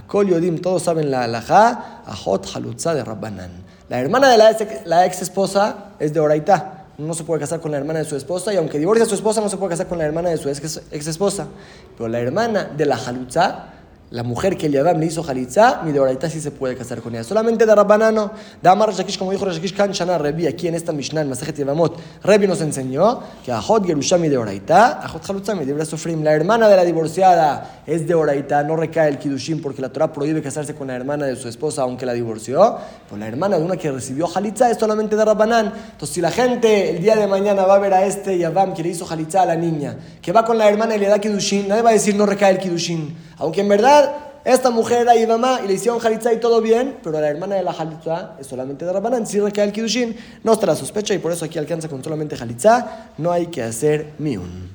Kol 0.06 0.28
Yodim, 0.28 0.60
todos 0.60 0.82
saben 0.82 1.10
la 1.10 1.24
halajá, 1.24 2.02
a 2.04 2.16
Hot 2.16 2.46
Halutza 2.54 2.94
de 2.94 3.04
Rabbanan 3.04 3.50
La 3.88 4.00
hermana 4.00 4.28
de 4.28 4.38
la 4.86 5.06
ex, 5.06 5.22
esposa 5.22 5.90
es 5.98 6.12
de 6.12 6.20
Oraitá. 6.20 6.86
No 6.98 7.14
se 7.14 7.24
puede 7.24 7.40
casar 7.40 7.60
con 7.60 7.72
la 7.72 7.78
hermana 7.78 8.00
de 8.00 8.04
su 8.04 8.16
esposa 8.16 8.52
y 8.52 8.56
aunque 8.56 8.78
divorcie 8.78 9.04
a 9.04 9.08
su 9.08 9.14
esposa, 9.14 9.40
no 9.40 9.48
se 9.48 9.56
puede 9.56 9.70
casar 9.70 9.88
con 9.88 9.98
la 9.98 10.04
hermana 10.04 10.30
de 10.30 10.36
su 10.36 10.48
ex, 10.48 10.80
ex 10.90 11.06
esposa. 11.06 11.48
Pero 11.96 12.08
la 12.08 12.20
hermana 12.20 12.64
de 12.64 12.86
la 12.86 12.96
Jalutza 12.96 13.66
la 14.14 14.22
mujer 14.22 14.56
que 14.56 14.66
Eliabam 14.66 15.00
le 15.00 15.06
hizo 15.06 15.24
Jalitza, 15.24 15.82
mi 15.84 15.90
de 15.90 16.30
sí 16.30 16.40
se 16.40 16.52
puede 16.52 16.76
casar 16.76 17.00
con 17.00 17.12
ella. 17.12 17.24
Solamente 17.24 17.66
de 17.66 17.74
Rabbanano, 17.74 18.30
de 18.62 18.68
Amar 18.68 18.90
Rashakish, 18.90 19.18
como 19.18 19.32
dijo 19.32 19.44
Rashakish 19.44 19.74
Kan 19.74 19.90
Shana 19.90 20.18
Rebi, 20.18 20.46
aquí 20.46 20.68
en 20.68 20.76
esta 20.76 20.92
Mishnah, 20.92 21.22
en 21.22 21.30
Masejet 21.30 21.56
Yevamot, 21.56 21.98
Rebi 22.22 22.46
nos 22.46 22.60
enseñó 22.60 23.24
que 23.44 23.50
Ajot 23.50 23.84
Gerusha 23.84 24.16
mi 24.16 24.28
de 24.28 24.38
Oraita, 24.38 25.04
Ajot 25.04 25.26
Jalutza 25.26 25.56
mi 25.56 25.64
de 25.64 25.84
Sofrim, 25.84 26.22
la 26.22 26.32
hermana 26.32 26.68
de 26.68 26.76
la 26.76 26.84
divorciada 26.84 27.82
es 27.88 28.06
de 28.06 28.14
Oraita, 28.14 28.62
no 28.62 28.76
recae 28.76 29.08
el 29.08 29.18
Kidushin 29.18 29.60
porque 29.60 29.82
la 29.82 29.88
Torah 29.88 30.12
prohíbe 30.12 30.40
casarse 30.40 30.76
con 30.76 30.86
la 30.86 30.94
hermana 30.94 31.26
de 31.26 31.34
su 31.34 31.48
esposa 31.48 31.82
aunque 31.82 32.06
la 32.06 32.12
divorció. 32.12 32.76
Pues 33.08 33.18
la 33.18 33.26
hermana 33.26 33.58
de 33.58 33.64
una 33.64 33.76
que 33.76 33.90
recibió 33.90 34.28
Jalitza 34.28 34.70
es 34.70 34.78
solamente 34.78 35.16
de 35.16 35.24
Rabbanan. 35.24 35.72
Entonces, 35.90 36.14
si 36.14 36.20
la 36.20 36.30
gente 36.30 36.90
el 36.90 37.02
día 37.02 37.16
de 37.16 37.26
mañana 37.26 37.64
va 37.64 37.74
a 37.74 37.78
ver 37.80 37.92
a 37.92 38.06
este 38.06 38.38
Yavam 38.38 38.74
que 38.74 38.84
le 38.84 38.90
hizo 38.90 39.04
Jalitza 39.06 39.42
a 39.42 39.46
la 39.46 39.56
niña, 39.56 39.96
que 40.22 40.30
va 40.30 40.44
con 40.44 40.56
la 40.56 40.68
hermana 40.68 40.94
y 40.94 41.00
le 41.00 41.08
da 41.08 41.18
Kidushin, 41.18 41.66
nadie 41.66 41.82
va 41.82 41.90
a 41.90 41.94
decir 41.94 42.14
no 42.14 42.26
recae 42.26 42.52
el 42.52 42.58
Kidushin. 42.58 43.23
Aunque 43.38 43.60
en 43.60 43.68
verdad 43.68 44.14
esta 44.44 44.68
mujer 44.70 45.02
era 45.02 45.16
Ibama 45.16 45.60
y 45.64 45.68
le 45.68 45.74
hicieron 45.74 45.98
Jalitza 46.00 46.30
y 46.30 46.38
todo 46.38 46.60
bien, 46.60 46.98
pero 47.02 47.18
la 47.18 47.28
hermana 47.28 47.54
de 47.54 47.62
la 47.62 47.72
Jalitza 47.72 48.32
es 48.38 48.46
solamente 48.46 48.84
de 48.84 48.92
Rabbanán. 48.92 49.26
Si 49.26 49.40
recae 49.40 49.64
el 49.64 49.72
Kidushin, 49.72 50.14
no 50.42 50.52
está 50.52 50.66
la 50.66 50.76
sospecha 50.76 51.14
y 51.14 51.18
por 51.18 51.32
eso 51.32 51.46
aquí 51.46 51.58
alcanza 51.58 51.88
con 51.88 52.04
solamente 52.04 52.36
Jalitza. 52.36 53.08
No 53.16 53.32
hay 53.32 53.46
que 53.46 53.62
hacer 53.62 54.12
miun. 54.18 54.70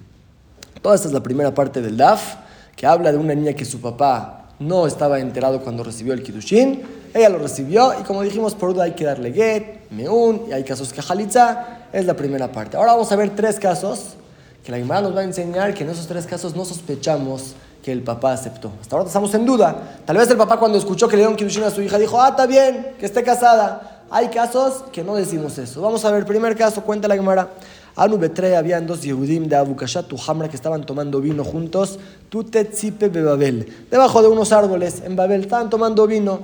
Toda 0.82 0.96
esta 0.96 1.08
es 1.08 1.14
la 1.14 1.22
primera 1.22 1.54
parte 1.54 1.82
del 1.82 1.98
DAF, 1.98 2.36
que 2.76 2.88
habla 2.88 3.12
de 3.12 3.20
una 3.20 3.36
niña 3.36 3.54
que 3.54 3.64
su 3.64 3.80
papá 3.80 4.48
no 4.58 4.88
estaba 4.88 5.20
enterado 5.20 5.62
cuando 5.62 5.84
recibió 5.84 6.14
el 6.14 6.24
Kidushin. 6.24 6.82
Ella 7.14 7.30
lo 7.30 7.38
recibió 7.38 7.94
y 8.00 8.04
como 8.04 8.24
dijimos, 8.24 8.56
por 8.56 8.74
duda 8.74 8.86
hay 8.86 8.94
que 8.94 9.06
darle 9.06 9.32
get, 9.32 9.90
meun, 9.92 10.46
y 10.50 10.54
hay 10.54 10.64
casos 10.64 10.92
que 10.92 11.04
Jalitza. 11.04 11.86
Es 11.94 12.06
la 12.06 12.16
primera 12.16 12.52
parte. 12.52 12.76
Ahora 12.76 12.94
vamos 12.94 13.12
a 13.12 13.16
ver 13.16 13.36
tres 13.36 13.60
casos 13.60 14.16
que 14.64 14.72
la 14.72 14.80
Imara 14.80 15.02
nos 15.02 15.16
va 15.16 15.22
a 15.22 15.24
enseñar 15.24 15.76
que 15.76 15.84
en 15.84 15.92
esos 15.92 16.08
tres 16.08 16.26
casos 16.26 16.56
no 16.56 16.66
sospechamos 16.66 17.56
que 17.84 17.92
el 17.92 18.04
papá 18.04 18.34
aceptó. 18.34 18.72
Hasta 18.82 18.96
ahora 18.96 19.08
estamos 19.08 19.34
en 19.34 19.46
duda. 19.46 20.02
Tal 20.06 20.18
vez 20.18 20.30
el 20.30 20.38
papá 20.38 20.58
cuando 20.58 20.78
escuchó 20.78 21.08
que 21.08 21.16
le 21.16 21.22
dieron 21.22 21.36
Kiddushin 21.36 21.64
a 21.64 21.72
su 21.72 21.82
hija 21.82 21.98
dijo, 21.98 22.22
ah, 22.22 22.30
está 22.30 22.46
bien, 22.46 22.96
que 23.00 23.06
esté 23.06 23.24
casada. 23.24 24.04
Hay 24.12 24.30
casos 24.30 24.86
que 24.92 25.04
no 25.04 25.16
decimos 25.16 25.58
eso. 25.58 25.82
Vamos 25.82 26.04
a 26.04 26.12
ver, 26.12 26.26
primer 26.26 26.56
caso, 26.56 26.82
cuenta 26.84 27.08
la 27.08 27.16
Gemara. 27.16 27.50
Anu 27.96 28.18
Betre, 28.18 28.56
habían 28.56 28.88
dos 28.88 29.02
Yehudim 29.04 29.48
de 29.48 29.56
Abukashat, 29.56 30.06
Hamra, 30.28 30.48
que 30.48 30.56
estaban 30.56 30.86
tomando 30.86 31.22
vino 31.22 31.44
juntos. 31.44 32.00
Tutetzipe 32.30 33.10
Babel. 33.10 33.68
Debajo 33.92 34.22
de 34.22 34.30
unos 34.30 34.52
árboles 34.52 35.04
en 35.06 35.16
Babel. 35.16 35.42
Estaban 35.42 35.70
tomando 35.70 36.08
vino. 36.08 36.40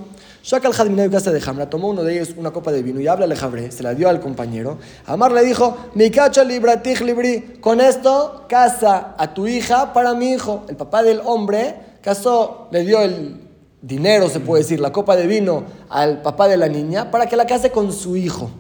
El 0.52 0.96
de 0.96 1.10
casa 1.10 1.32
de 1.32 1.42
Hamra, 1.44 1.72
tomó 1.72 1.90
uno 1.90 2.04
de 2.04 2.14
ellos 2.14 2.36
una 2.38 2.52
copa 2.52 2.72
de 2.72 2.84
vino 2.84 3.00
y 3.00 3.08
habla 3.08 3.26
le 3.26 3.36
Jabre, 3.36 3.72
se 3.72 3.82
la 3.82 3.96
dio 3.96 4.08
al 4.08 4.20
compañero. 4.20 4.78
Amar 5.08 5.32
le 5.32 5.44
dijo, 5.44 5.76
mi 5.96 6.12
cacha 6.12 6.44
libratij 6.44 7.02
libri, 7.02 7.58
con 7.60 7.82
esto 7.82 8.46
casa 8.48 9.16
a 9.18 9.34
tu 9.34 9.48
hija 9.48 9.92
para 9.92 10.14
mi 10.14 10.34
hijo. 10.34 10.64
El 10.70 10.76
papá 10.76 11.02
del 11.02 11.20
hombre 11.26 11.98
casó, 12.00 12.68
le 12.70 12.84
dio 12.84 13.02
el 13.02 13.42
dinero, 13.82 14.30
se 14.30 14.40
puede 14.40 14.62
decir, 14.62 14.80
la 14.80 14.92
copa 14.92 15.16
de 15.16 15.26
vino 15.26 15.64
al 15.90 16.22
papá 16.22 16.48
de 16.48 16.58
la 16.58 16.68
niña 16.68 17.10
para 17.10 17.26
que 17.26 17.36
la 17.36 17.48
case 17.48 17.72
con 17.72 17.92
su 17.92 18.16
hijo. 18.16 18.52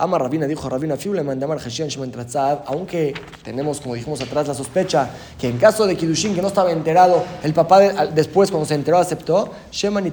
Ama 0.00 0.18
Rabina 0.18 0.46
dijo 0.46 0.66
Rabina 0.66 0.96
Fiule 0.96 1.22
mandamar 1.22 1.58
aunque 2.66 3.12
tenemos, 3.44 3.80
como 3.82 3.94
dijimos 3.94 4.20
atrás, 4.22 4.48
la 4.48 4.54
sospecha 4.54 5.10
que 5.38 5.46
en 5.46 5.58
caso 5.58 5.86
de 5.86 5.94
Kidushin 5.94 6.34
que 6.34 6.40
no 6.40 6.48
estaba 6.48 6.72
enterado, 6.72 7.22
el 7.42 7.52
papá 7.52 7.80
después 8.06 8.50
cuando 8.50 8.66
se 8.66 8.74
enteró 8.74 8.96
aceptó, 8.96 9.50
Sheman 9.70 10.06
y 10.06 10.10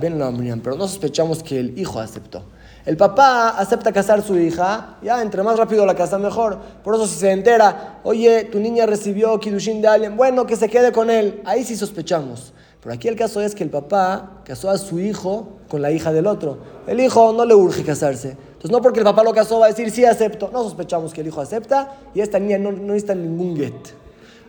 ben 0.00 0.60
pero 0.62 0.76
no 0.76 0.88
sospechamos 0.88 1.42
que 1.42 1.60
el 1.60 1.78
hijo 1.78 2.00
aceptó. 2.00 2.44
El 2.86 2.96
papá 2.96 3.50
acepta 3.50 3.92
casar 3.92 4.22
su 4.22 4.38
hija, 4.38 4.96
ya 5.02 5.20
entre 5.20 5.42
más 5.42 5.58
rápido 5.58 5.84
la 5.84 5.94
casa 5.94 6.18
mejor. 6.18 6.58
Por 6.82 6.94
eso 6.94 7.06
si 7.06 7.16
se 7.16 7.30
entera, 7.30 8.00
oye, 8.04 8.44
tu 8.44 8.58
niña 8.58 8.86
recibió 8.86 9.38
Kidushin 9.38 9.82
de 9.82 9.88
alguien, 9.88 10.16
bueno, 10.16 10.46
que 10.46 10.56
se 10.56 10.70
quede 10.70 10.92
con 10.92 11.10
él, 11.10 11.42
ahí 11.44 11.62
sí 11.62 11.76
sospechamos. 11.76 12.54
Pero 12.80 12.94
aquí 12.94 13.08
el 13.08 13.16
caso 13.16 13.40
es 13.40 13.54
que 13.54 13.64
el 13.64 13.70
papá 13.70 14.42
casó 14.44 14.70
a 14.70 14.78
su 14.78 15.00
hijo 15.00 15.58
con 15.68 15.82
la 15.82 15.90
hija 15.90 16.12
del 16.12 16.28
otro. 16.28 16.58
El 16.86 17.00
hijo 17.00 17.32
no 17.32 17.44
le 17.44 17.54
urge 17.54 17.82
casarse. 17.82 18.36
Entonces, 18.66 18.78
no 18.78 18.82
porque 18.82 18.98
el 18.98 19.04
papá 19.04 19.22
lo 19.22 19.32
casó 19.32 19.60
va 19.60 19.66
a 19.66 19.68
decir 19.68 19.92
sí 19.92 20.04
acepto. 20.04 20.50
No 20.52 20.64
sospechamos 20.64 21.12
que 21.12 21.20
el 21.20 21.28
hijo 21.28 21.40
acepta 21.40 21.98
y 22.14 22.20
esta 22.20 22.40
niña 22.40 22.58
no, 22.58 22.72
no 22.72 22.94
necesita 22.94 23.14
ningún 23.14 23.56
get. 23.56 23.74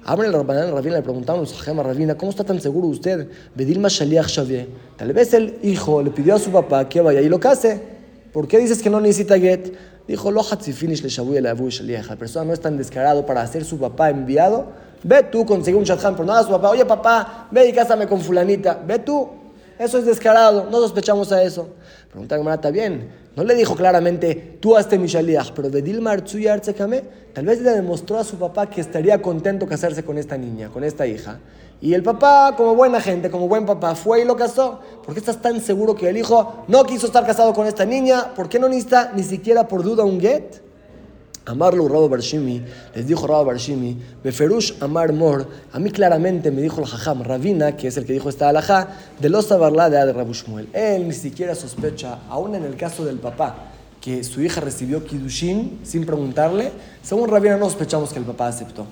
Abre 0.05 0.27
la 0.29 0.41
Rabina, 0.41 0.95
le 0.95 1.01
preguntamos 1.03 1.53
a 1.53 1.63
Jema 1.63 1.83
Rabina, 1.83 2.15
¿cómo 2.15 2.31
está 2.31 2.43
tan 2.43 2.59
seguro 2.59 2.87
usted? 2.87 3.29
Bedilma 3.53 3.89
Shaliach 3.89 4.27
Shavie. 4.27 4.67
Tal 4.95 5.13
vez 5.13 5.35
el 5.35 5.59
hijo 5.61 6.01
le 6.01 6.09
pidió 6.09 6.33
a 6.33 6.39
su 6.39 6.49
papá 6.49 6.89
que 6.89 6.99
vaya 6.99 7.21
y 7.21 7.29
lo 7.29 7.39
case. 7.39 7.79
¿Por 8.33 8.47
qué 8.47 8.57
dices 8.57 8.81
que 8.81 8.89
no 8.89 8.99
necesita 8.99 9.37
get? 9.37 9.73
Dijo, 10.07 10.31
lo 10.31 10.41
finish 10.43 11.03
le 11.03 11.09
shavuye 11.09 11.39
la 11.39 11.53
La 11.53 12.15
persona 12.15 12.45
no 12.45 12.53
es 12.53 12.59
tan 12.59 12.75
descarado 12.75 13.23
para 13.23 13.41
hacer 13.41 13.65
su 13.65 13.77
papá 13.77 14.09
enviado. 14.09 14.67
Ve 15.03 15.23
tú, 15.31 15.45
consigue 15.45 15.77
un 15.77 15.83
shadchan, 15.83 16.15
pero 16.15 16.25
nada 16.25 16.39
a 16.39 16.43
su 16.43 16.49
papá. 16.49 16.69
Oye, 16.69 16.85
papá, 16.85 17.49
ve 17.51 17.69
y 17.69 17.73
cásame 17.73 18.07
con 18.07 18.21
fulanita. 18.21 18.81
Ve 18.83 18.97
tú. 18.97 19.29
Eso 19.77 19.99
es 19.99 20.05
descarado. 20.07 20.67
No 20.71 20.79
sospechamos 20.79 21.31
a 21.31 21.43
eso. 21.43 21.67
Pregunta 22.09 22.35
Gemara, 22.35 22.55
está 22.55 22.71
bien. 22.71 23.26
No 23.37 23.43
le 23.43 23.53
dijo 23.53 23.75
claramente, 23.75 24.57
tú 24.59 24.75
hazte 24.75 24.97
mi 24.97 25.05
shaliach, 25.05 25.51
pero 25.51 25.69
Bedilmar 25.69 26.23
tal 26.23 27.45
vez 27.45 27.61
le 27.61 27.69
demostró 27.69 28.17
a 28.17 28.23
su 28.23 28.35
papá 28.37 28.67
que 28.67 28.81
estaría 28.81 29.21
contento 29.21 29.67
casarse 29.67 30.03
con 30.03 30.17
esta 30.17 30.35
niña, 30.39 30.69
con 30.69 30.83
esta 30.83 31.05
hija. 31.05 31.37
Y 31.79 31.93
el 31.93 32.01
papá, 32.01 32.55
como 32.57 32.73
buena 32.73 32.99
gente, 32.99 33.29
como 33.29 33.47
buen 33.47 33.67
papá, 33.67 33.93
fue 33.93 34.21
y 34.21 34.25
lo 34.25 34.35
casó. 34.35 34.79
¿Por 35.05 35.13
qué 35.13 35.19
estás 35.19 35.39
tan 35.39 35.61
seguro 35.61 35.95
que 35.95 36.09
el 36.09 36.17
hijo 36.17 36.65
no 36.67 36.83
quiso 36.83 37.05
estar 37.05 37.27
casado 37.27 37.53
con 37.53 37.67
esta 37.67 37.85
niña? 37.85 38.33
¿Por 38.33 38.49
qué 38.49 38.57
no 38.57 38.67
necesita 38.67 39.11
ni 39.15 39.21
siquiera 39.21 39.67
por 39.67 39.83
duda 39.83 40.03
un 40.03 40.19
get? 40.19 40.66
Amarlo 41.47 41.87
Rabo 41.87 42.09
Barshimi, 42.09 42.61
les 42.93 43.07
dijo 43.07 43.25
Rabo 43.25 43.45
Barshimi, 43.45 43.97
Beferush 44.21 44.73
Amar 44.81 45.13
Mor, 45.13 45.47
a 45.71 45.79
mí 45.79 45.89
claramente 45.91 46.51
me 46.51 46.61
dijo 46.61 46.81
el 46.81 46.87
Jajam 46.87 47.23
Rabina, 47.23 47.77
que 47.77 47.87
es 47.87 47.95
el 47.95 48.05
que 48.05 48.11
dijo 48.11 48.27
esta 48.27 48.49
alajá, 48.49 48.89
de 49.17 49.29
los 49.29 49.45
Sabarla 49.45 49.89
de 49.89 50.11
Rabushmuel. 50.11 50.67
Él 50.73 51.07
ni 51.07 51.13
siquiera 51.13 51.55
sospecha, 51.55 52.19
aún 52.29 52.55
en 52.55 52.65
el 52.65 52.75
caso 52.75 53.05
del 53.05 53.17
papá, 53.19 53.71
que 54.01 54.25
su 54.25 54.41
hija 54.41 54.59
recibió 54.59 55.05
Kiddushin 55.05 55.79
sin 55.83 56.05
preguntarle, 56.05 56.73
según 57.01 57.29
Rabina 57.29 57.55
no 57.55 57.65
sospechamos 57.65 58.11
que 58.11 58.19
el 58.19 58.25
papá 58.25 58.47
aceptó. 58.47 58.85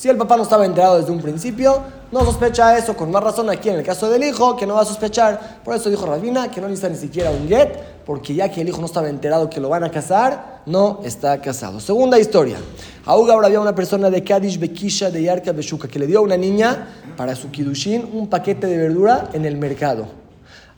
Si 0.00 0.08
el 0.08 0.16
papá 0.16 0.38
no 0.38 0.44
estaba 0.44 0.64
enterado 0.64 0.98
desde 0.98 1.12
un 1.12 1.20
principio, 1.20 1.78
no 2.10 2.24
sospecha 2.24 2.78
eso, 2.78 2.96
con 2.96 3.10
más 3.10 3.22
razón 3.22 3.50
aquí 3.50 3.68
en 3.68 3.74
el 3.74 3.84
caso 3.84 4.08
del 4.08 4.24
hijo, 4.24 4.56
que 4.56 4.66
no 4.66 4.76
va 4.76 4.80
a 4.80 4.84
sospechar. 4.86 5.60
Por 5.62 5.76
eso 5.76 5.90
dijo 5.90 6.06
Rabina 6.06 6.50
que 6.50 6.58
no 6.58 6.68
necesita 6.68 6.88
ni 6.88 6.96
siquiera 6.96 7.30
un 7.30 7.46
get, 7.46 7.68
porque 8.06 8.34
ya 8.34 8.50
que 8.50 8.62
el 8.62 8.70
hijo 8.70 8.80
no 8.80 8.86
estaba 8.86 9.10
enterado 9.10 9.50
que 9.50 9.60
lo 9.60 9.68
van 9.68 9.84
a 9.84 9.90
casar, 9.90 10.62
no 10.64 11.00
está 11.04 11.38
casado. 11.42 11.80
Segunda 11.80 12.18
historia. 12.18 12.56
Auga 13.04 13.34
ahora 13.34 13.48
había 13.48 13.60
una 13.60 13.74
persona 13.74 14.08
de 14.08 14.24
Kadish 14.24 14.58
Bekisha 14.58 15.10
de 15.10 15.22
Yarka 15.22 15.52
Beshuka 15.52 15.86
que 15.86 15.98
le 15.98 16.06
dio 16.06 16.20
a 16.20 16.22
una 16.22 16.38
niña 16.38 16.88
para 17.14 17.36
su 17.36 17.50
kidushin 17.50 18.08
un 18.10 18.30
paquete 18.30 18.68
de 18.68 18.78
verdura 18.78 19.28
en 19.34 19.44
el 19.44 19.58
mercado. 19.58 20.19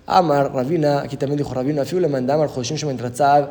Amar, 0.06 0.52
Rabina, 0.52 1.00
aquí 1.00 1.16
también 1.16 1.38
dijo 1.38 1.54
Rabina, 1.54 1.84
Fiu 1.84 2.00
le 2.00 2.08
mandaba 2.08 2.44
al 2.44 2.50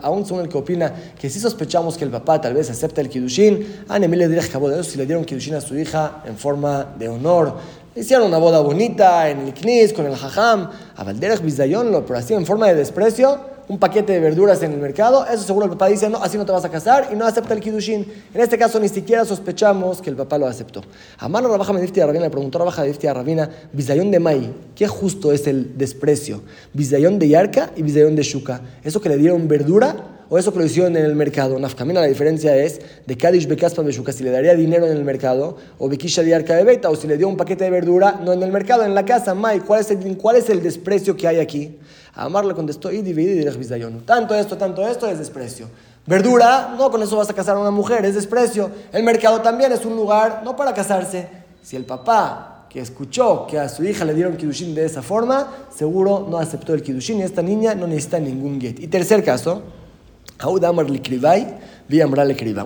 aún 0.02 0.26
según 0.26 0.42
el 0.42 0.50
que 0.50 0.58
opina 0.58 0.94
que 1.20 1.30
si 1.30 1.40
sospechamos 1.40 1.98
que 1.98 2.04
el 2.04 2.12
papá 2.12 2.42
tal 2.42 2.54
vez 2.54 2.70
acepta 2.70 3.00
el 3.00 3.08
Kiddushin, 3.08 3.86
Anemile 3.88 4.28
de 4.28 4.38
eso 4.38 4.84
si 4.84 4.98
le 4.98 5.06
dieron 5.06 5.24
Kiddushin 5.24 5.56
a 5.56 5.62
su 5.62 5.78
hija 5.78 6.24
en 6.26 6.38
forma 6.38 6.88
de 7.00 7.08
honor. 7.08 7.56
Le 7.96 8.02
hicieron 8.02 8.28
una 8.28 8.38
boda 8.38 8.60
bonita 8.60 9.30
en 9.30 9.48
el 9.48 9.54
Knis, 9.54 9.94
con 9.94 10.06
el 10.06 10.16
Jajam, 10.16 10.70
a 10.96 11.04
Valderech 11.04 11.42
Bizayon, 11.42 12.04
pero 12.06 12.20
así 12.20 12.34
en 12.34 12.46
forma 12.46 12.68
de 12.68 12.76
desprecio, 12.76 13.51
un 13.72 13.80
paquete 13.80 14.12
de 14.12 14.20
verduras 14.20 14.62
en 14.64 14.74
el 14.74 14.80
mercado, 14.80 15.26
eso 15.26 15.44
seguro 15.44 15.64
el 15.64 15.72
papá 15.72 15.88
dice, 15.88 16.10
no, 16.10 16.18
así 16.22 16.38
no 16.38 16.46
te 16.46 16.52
vas 16.52 16.66
a 16.66 16.70
casar 16.70 17.08
y 17.10 17.16
no 17.16 17.26
acepta 17.26 17.54
el 17.54 17.62
kiddushin. 17.62 18.06
En 18.34 18.42
este 18.42 18.58
caso 18.58 18.82
ni 18.82 18.90
siquiera 18.90 19.24
sospechamos 19.24 20.02
que 20.02 20.10
el 20.10 20.18
papá 20.18 20.38
lo 20.38 20.46
aceptó. 20.46 20.82
A 21.18 21.30
mano 21.30 21.48
Rabaja 21.48 21.72
Medifti 21.72 22.02
a 22.02 22.06
Rabina 22.06 22.26
le 22.26 22.30
preguntó 22.30 22.58
a 22.58 22.60
Rabaja 22.60 22.82
Medifti 22.82 23.08
a 23.08 23.14
Rabina, 23.14 23.50
Bizayón 23.72 24.12
de 24.12 24.20
Mai, 24.20 24.54
¿qué 24.76 24.90
justo 24.90 25.32
es 25.32 25.48
el 25.48 25.78
desprecio? 25.78 26.42
Bizayón 26.74 27.18
de 27.18 27.30
Yarka 27.30 27.72
y 27.78 27.82
Bizayón 27.82 28.14
de 28.18 28.24
Shuka. 28.24 28.60
¿Eso 28.84 29.00
que 29.00 29.08
le 29.08 29.16
dieron 29.16 29.48
verdura 29.48 29.96
o 30.28 30.38
eso 30.38 30.52
que 30.52 30.60
lo 30.60 30.66
hicieron 30.66 30.96
en 30.96 31.04
el 31.04 31.14
mercado. 31.14 31.60
Nafkamina, 31.60 32.00
la 32.00 32.08
diferencia 32.08 32.56
es 32.56 32.80
de 33.06 33.18
Kadish 33.18 33.48
Bekaspa 33.48 33.82
Beshuka, 33.82 34.14
si 34.14 34.24
le 34.24 34.32
daría 34.32 34.56
dinero 34.56 34.88
en 34.88 34.96
el 34.96 35.04
mercado, 35.04 35.58
o 35.78 35.90
Bekisha 35.90 36.24
de 36.24 36.34
Arca 36.34 36.56
de 36.56 36.64
Beta, 36.64 36.90
o 36.90 36.96
si 36.96 37.06
le 37.06 37.18
dio 37.18 37.28
un 37.28 37.36
paquete 37.36 37.66
de 37.66 37.70
verdura, 37.70 38.18
no 38.24 38.32
en 38.32 38.42
el 38.42 38.50
mercado, 38.50 38.86
en 38.86 38.96
la 38.96 39.04
casa. 39.04 39.34
Mai, 39.36 39.60
¿cuál 39.60 39.82
es 39.82 39.92
el, 39.92 40.16
cuál 40.16 40.38
es 40.38 40.50
el 40.50 40.64
desprecio 40.64 41.18
que 41.18 41.28
hay 41.28 41.40
aquí? 41.40 41.78
Amar 42.14 42.46
le 42.46 42.54
contestó, 42.54 42.92
y 42.92 43.02
dividir 43.02 43.48
y 43.48 44.02
Tanto 44.06 44.36
esto, 44.36 44.58
tanto 44.58 44.86
esto 44.88 45.08
es 45.08 45.18
desprecio. 45.18 45.68
Verdura, 46.06 46.76
no 46.78 46.90
con 46.90 47.02
eso 47.04 47.16
vas 47.16 47.30
a 47.30 47.34
casar 47.34 47.56
a 47.56 47.60
una 47.60 47.72
mujer, 47.72 48.04
es 48.06 48.16
desprecio. 48.16 48.72
El 48.92 49.04
mercado 49.04 49.42
también 49.42 49.72
es 49.72 49.86
un 49.86 49.96
lugar, 49.96 50.42
no 50.44 50.56
para 50.56 50.74
casarse. 50.74 51.28
Si 51.62 51.76
el 51.76 51.86
papá 51.86 52.66
que 52.70 52.80
escuchó 52.80 53.46
que 53.48 53.60
a 53.60 53.70
su 53.70 53.84
hija 53.84 54.04
le 54.06 54.14
dieron 54.14 54.36
kidushin 54.36 54.74
de 54.74 54.86
esa 54.86 55.02
forma, 55.02 55.48
seguro 55.76 56.26
no 56.30 56.38
aceptó 56.38 56.74
el 56.74 56.82
kidushin 56.82 57.20
y 57.20 57.24
esta 57.24 57.42
niña 57.42 57.76
no 57.76 57.86
necesita 57.86 58.20
ningún 58.20 58.60
get. 58.60 58.80
Y 58.80 58.88
tercer 58.88 59.24
caso, 59.24 59.62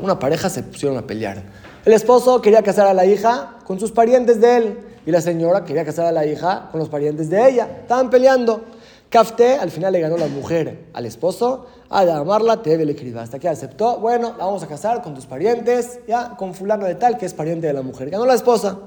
una 0.01 0.19
pareja 0.19 0.49
se 0.49 0.63
pusieron 0.63 0.97
a 0.97 1.01
pelear. 1.01 1.43
El 1.84 1.93
esposo 1.93 2.41
quería 2.41 2.62
casar 2.62 2.88
a 2.88 2.93
la 2.93 3.05
hija 3.05 3.58
con 3.65 3.79
sus 3.79 3.91
parientes 3.91 4.39
de 4.39 4.58
él 4.58 4.77
y 5.05 5.12
la 5.12 5.21
señora 5.21 5.65
quería 5.65 5.84
casar 5.84 6.05
a 6.05 6.12
la 6.12 6.25
hija 6.25 6.69
con 6.71 6.79
los 6.79 6.89
parientes 6.89 7.29
de 7.29 7.49
ella. 7.49 7.67
Estaban 7.81 8.10
peleando. 8.10 8.63
Kafte, 9.09 9.53
al 9.53 9.71
final 9.71 9.93
le 9.93 9.99
ganó 9.99 10.17
la 10.17 10.27
mujer 10.27 10.87
al 10.93 11.05
esposo, 11.05 11.67
a 11.89 12.01
amarla, 12.01 12.61
te 12.61 12.71
debe 12.71 12.85
le 12.85 13.19
Hasta 13.19 13.39
que 13.39 13.47
aceptó, 13.47 13.99
bueno, 13.99 14.35
la 14.37 14.45
vamos 14.45 14.63
a 14.63 14.67
casar 14.67 15.01
con 15.01 15.13
tus 15.13 15.25
parientes, 15.25 15.99
ya, 16.07 16.35
con 16.35 16.53
fulano 16.53 16.85
de 16.85 16.95
tal, 16.95 17.17
que 17.17 17.25
es 17.25 17.33
pariente 17.33 17.67
de 17.67 17.73
la 17.73 17.81
mujer. 17.81 18.09
Ganó 18.09 18.25
la 18.25 18.33
esposa. 18.33 18.79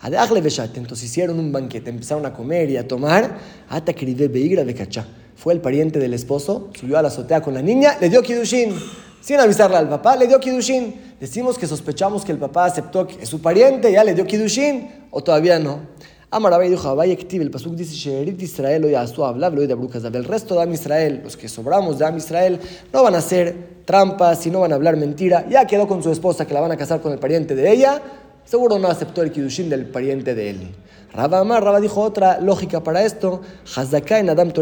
A 0.00 0.10
entonces 0.78 1.04
hicieron 1.04 1.38
un 1.38 1.52
banquete, 1.52 1.90
empezaron 1.90 2.26
a 2.26 2.32
comer 2.32 2.70
y 2.70 2.76
a 2.76 2.86
tomar, 2.86 3.38
hasta 3.68 3.92
que 3.92 4.04
beigra 4.28 4.64
de 4.64 4.74
cachá. 4.74 5.06
Fue 5.36 5.54
el 5.54 5.60
pariente 5.60 5.98
del 5.98 6.14
esposo, 6.14 6.70
subió 6.78 6.98
a 6.98 7.02
la 7.02 7.08
azotea 7.08 7.40
con 7.40 7.54
la 7.54 7.62
niña, 7.62 7.96
le 8.00 8.08
dio 8.08 8.22
kidushin. 8.22 8.74
Sin 9.20 9.38
avisarle 9.38 9.76
al 9.76 9.88
papá, 9.88 10.16
le 10.16 10.26
dio 10.26 10.38
kidushin. 10.40 11.14
Decimos 11.18 11.56
que 11.56 11.68
sospechamos 11.68 12.24
que 12.24 12.32
el 12.32 12.38
papá 12.38 12.64
aceptó 12.64 13.06
que 13.06 13.22
es 13.22 13.28
su 13.28 13.40
pariente, 13.40 13.90
ya 13.92 14.02
le 14.02 14.14
dio 14.14 14.26
kidushin, 14.26 15.06
o 15.10 15.22
todavía 15.22 15.58
no. 15.58 15.80
Amarabay 16.34 16.70
dijo, 16.70 17.02
el 17.02 17.50
pasuk 17.50 17.74
dice, 17.74 17.94
Sherit 17.94 18.40
Israel 18.40 18.86
hoy 18.86 18.94
a 18.94 19.06
su 19.06 19.22
habla, 19.22 19.50
de 19.50 19.64
El 20.14 20.24
resto 20.24 20.54
de 20.54 20.62
Am 20.62 20.72
Israel, 20.72 21.20
los 21.22 21.36
que 21.36 21.46
sobramos 21.46 21.98
de 21.98 22.06
Am 22.06 22.16
Israel, 22.16 22.58
no 22.90 23.02
van 23.02 23.14
a 23.14 23.18
hacer 23.18 23.54
trampas 23.84 24.46
y 24.46 24.50
no 24.50 24.60
van 24.60 24.72
a 24.72 24.76
hablar 24.76 24.96
mentira. 24.96 25.46
Ya 25.50 25.66
quedó 25.66 25.86
con 25.86 26.02
su 26.02 26.10
esposa 26.10 26.46
que 26.46 26.54
la 26.54 26.62
van 26.62 26.72
a 26.72 26.78
casar 26.78 27.02
con 27.02 27.12
el 27.12 27.18
pariente 27.18 27.54
de 27.54 27.70
ella, 27.70 28.00
seguro 28.46 28.78
no 28.78 28.88
aceptó 28.88 29.20
el 29.20 29.30
kidushin 29.30 29.68
del 29.68 29.84
pariente 29.84 30.34
de 30.34 30.48
él. 30.48 30.74
Rabba 31.14 31.40
Amar, 31.40 31.80
dijo 31.82 32.00
otra 32.00 32.40
lógica 32.40 32.82
para 32.82 33.04
esto, 33.04 33.42
en 34.08 34.30
Adam 34.30 34.52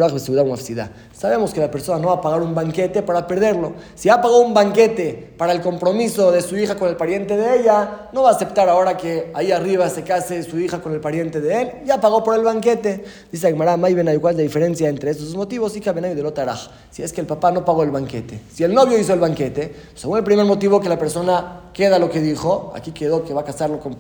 Sabemos 1.12 1.54
que 1.54 1.60
la 1.60 1.70
persona 1.70 2.00
no 2.00 2.08
va 2.08 2.14
a 2.14 2.20
pagar 2.20 2.42
un 2.42 2.54
banquete 2.54 3.02
para 3.02 3.26
perderlo. 3.26 3.74
Si 3.94 4.08
ha 4.08 4.20
pagado 4.20 4.40
un 4.40 4.52
banquete 4.52 5.32
para 5.36 5.52
el 5.52 5.60
compromiso 5.60 6.32
de 6.32 6.42
su 6.42 6.56
hija 6.56 6.74
con 6.74 6.88
el 6.88 6.96
pariente 6.96 7.36
de 7.36 7.60
ella, 7.60 8.08
no 8.12 8.22
va 8.22 8.30
a 8.30 8.32
aceptar 8.32 8.68
ahora 8.68 8.96
que 8.96 9.30
ahí 9.34 9.52
arriba 9.52 9.88
se 9.88 10.02
case 10.02 10.42
su 10.42 10.58
hija 10.58 10.80
con 10.80 10.92
el 10.92 11.00
pariente 11.00 11.40
de 11.40 11.62
él. 11.62 11.72
Ya 11.84 12.00
pagó 12.00 12.24
por 12.24 12.34
el 12.34 12.42
banquete. 12.42 13.04
Dice 13.30 13.46
Agmará, 13.46 13.76
May 13.76 13.92
igual 14.12 14.36
la 14.36 14.42
diferencia 14.42 14.88
entre 14.88 15.12
estos 15.12 15.34
motivos 15.36 15.76
y 15.76 15.80
Kabenay 15.80 16.14
de 16.14 16.22
Lotaraj. 16.22 16.68
Si 16.90 17.02
es 17.02 17.12
que 17.12 17.20
el 17.20 17.26
papá 17.28 17.52
no 17.52 17.64
pagó 17.64 17.84
el 17.84 17.90
banquete. 17.90 18.40
Si 18.52 18.64
el 18.64 18.74
novio 18.74 18.98
hizo 18.98 19.12
el 19.12 19.20
banquete, 19.20 19.72
según 19.94 20.18
el 20.18 20.24
primer 20.24 20.46
motivo 20.46 20.80
que 20.80 20.88
la 20.88 20.98
persona 20.98 21.70
queda 21.72 21.98
lo 21.98 22.10
que 22.10 22.20
dijo, 22.20 22.72
aquí 22.74 22.92
quedó 22.92 23.24
que 23.24 23.32
va 23.32 23.42
a 23.42 23.44
casarlo 23.44 23.78
con, 23.80 23.96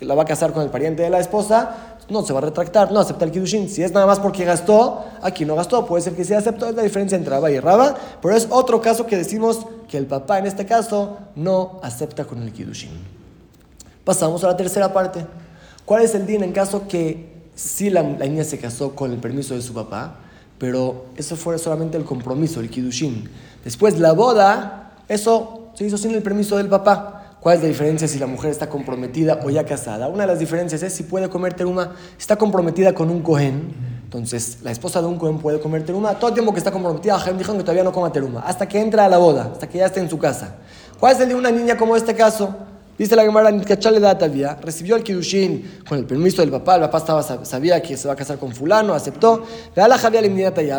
la 0.00 0.14
va 0.14 0.22
a 0.22 0.26
casar 0.26 0.52
con 0.52 0.62
el 0.62 0.70
pariente 0.70 1.02
de 1.02 1.10
la 1.10 1.20
esposa, 1.20 1.89
no 2.10 2.22
se 2.24 2.32
va 2.32 2.40
a 2.40 2.42
retractar, 2.42 2.92
no 2.92 3.00
acepta 3.00 3.24
el 3.24 3.30
Kiddushin. 3.30 3.68
Si 3.68 3.82
es 3.82 3.92
nada 3.92 4.06
más 4.06 4.18
porque 4.18 4.44
gastó, 4.44 5.04
aquí 5.22 5.44
no 5.44 5.54
gastó, 5.54 5.86
puede 5.86 6.02
ser 6.02 6.14
que 6.14 6.24
sí 6.24 6.34
aceptó, 6.34 6.68
es 6.68 6.74
la 6.74 6.82
diferencia 6.82 7.16
entre 7.16 7.30
Rabba 7.30 7.50
y 7.50 7.60
Raba, 7.60 7.96
pero 8.20 8.36
es 8.36 8.46
otro 8.50 8.80
caso 8.80 9.06
que 9.06 9.16
decimos 9.16 9.66
que 9.88 9.98
el 9.98 10.06
papá 10.06 10.38
en 10.38 10.46
este 10.46 10.66
caso 10.66 11.18
no 11.36 11.80
acepta 11.82 12.24
con 12.24 12.42
el 12.42 12.52
Kiddushin. 12.52 12.90
Pasamos 14.04 14.42
a 14.44 14.48
la 14.48 14.56
tercera 14.56 14.92
parte. 14.92 15.24
¿Cuál 15.84 16.02
es 16.02 16.14
el 16.14 16.26
din 16.26 16.42
en 16.42 16.52
caso 16.52 16.86
que 16.88 17.32
sí 17.54 17.90
la, 17.90 18.02
niña 18.02 18.44
se 18.44 18.58
casó 18.58 18.94
con 18.94 19.12
el 19.12 19.18
permiso 19.18 19.54
de 19.54 19.62
su 19.62 19.74
papá, 19.74 20.16
pero 20.58 21.06
eso 21.16 21.36
fue 21.36 21.58
solamente 21.58 21.96
el 21.96 22.04
compromiso, 22.04 22.60
el 22.60 22.70
Kiddushin? 22.70 23.28
Después 23.64 23.98
la 23.98 24.12
boda, 24.12 24.92
eso 25.08 25.70
se 25.74 25.84
hizo 25.84 25.98
sin 25.98 26.12
el 26.12 26.22
permiso 26.22 26.56
del 26.56 26.68
papá. 26.68 27.19
¿Cuál 27.40 27.56
es 27.56 27.62
la 27.62 27.68
diferencia 27.68 28.06
si 28.06 28.18
la 28.18 28.26
mujer 28.26 28.50
está 28.50 28.68
comprometida 28.68 29.40
o 29.42 29.48
ya 29.48 29.64
casada? 29.64 30.08
Una 30.08 30.24
de 30.24 30.26
las 30.26 30.38
diferencias 30.38 30.82
es 30.82 30.92
si 30.92 31.04
puede 31.04 31.30
comer 31.30 31.54
teruma, 31.54 31.94
está 32.18 32.36
comprometida 32.36 32.92
con 32.92 33.08
un 33.08 33.22
cohen, 33.22 33.74
entonces 34.04 34.58
la 34.62 34.70
esposa 34.70 35.00
de 35.00 35.06
un 35.06 35.16
cohen 35.16 35.38
puede 35.38 35.58
comer 35.58 35.82
teruma, 35.82 36.18
todo 36.18 36.28
el 36.28 36.34
tiempo 36.34 36.52
que 36.52 36.58
está 36.58 36.70
comprometida, 36.70 37.18
Hashem 37.18 37.38
dijo 37.38 37.54
que 37.54 37.60
todavía 37.60 37.82
no 37.82 37.92
coma 37.92 38.12
teruma, 38.12 38.40
hasta 38.40 38.68
que 38.68 38.78
entra 38.78 39.06
a 39.06 39.08
la 39.08 39.16
boda, 39.16 39.52
hasta 39.54 39.66
que 39.66 39.78
ya 39.78 39.86
esté 39.86 40.00
en 40.00 40.10
su 40.10 40.18
casa. 40.18 40.56
¿Cuál 40.98 41.14
es 41.14 41.20
el 41.20 41.30
de 41.30 41.34
una 41.34 41.50
niña 41.50 41.78
como 41.78 41.96
este 41.96 42.14
caso? 42.14 42.54
Dice 42.98 43.16
la 43.16 43.22
Gemara, 43.22 43.50
todavía 43.58 44.58
recibió 44.60 44.96
el 44.96 45.02
Kidushin 45.02 45.80
con 45.88 45.96
el 45.96 46.04
permiso 46.04 46.42
del 46.42 46.50
papá, 46.50 46.74
el 46.74 46.82
papá 46.82 46.98
estaba, 46.98 47.22
sabía 47.46 47.80
que 47.80 47.96
se 47.96 48.06
va 48.06 48.12
a 48.12 48.16
casar 48.16 48.36
con 48.36 48.52
fulano, 48.52 48.92
aceptó, 48.92 49.44
la 49.74 49.98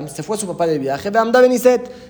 se 0.07 0.21
fue 0.21 0.37
su 0.37 0.45
papá 0.45 0.67
de 0.67 0.77
viaje, 0.77 1.11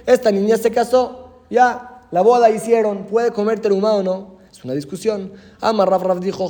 esta 0.05 0.29
niña 0.29 0.57
se 0.57 0.71
casó, 0.71 1.43
ya 1.49 2.01
la 2.11 2.19
boda 2.19 2.49
hicieron, 2.49 3.05
puede 3.05 3.31
comer 3.31 3.61
teruma 3.61 3.93
o 3.93 4.03
no 4.03 4.40
una 4.63 4.73
discusión. 4.73 5.31
Ama 5.59 5.85
Rav 5.85 6.19
dijo, 6.19 6.47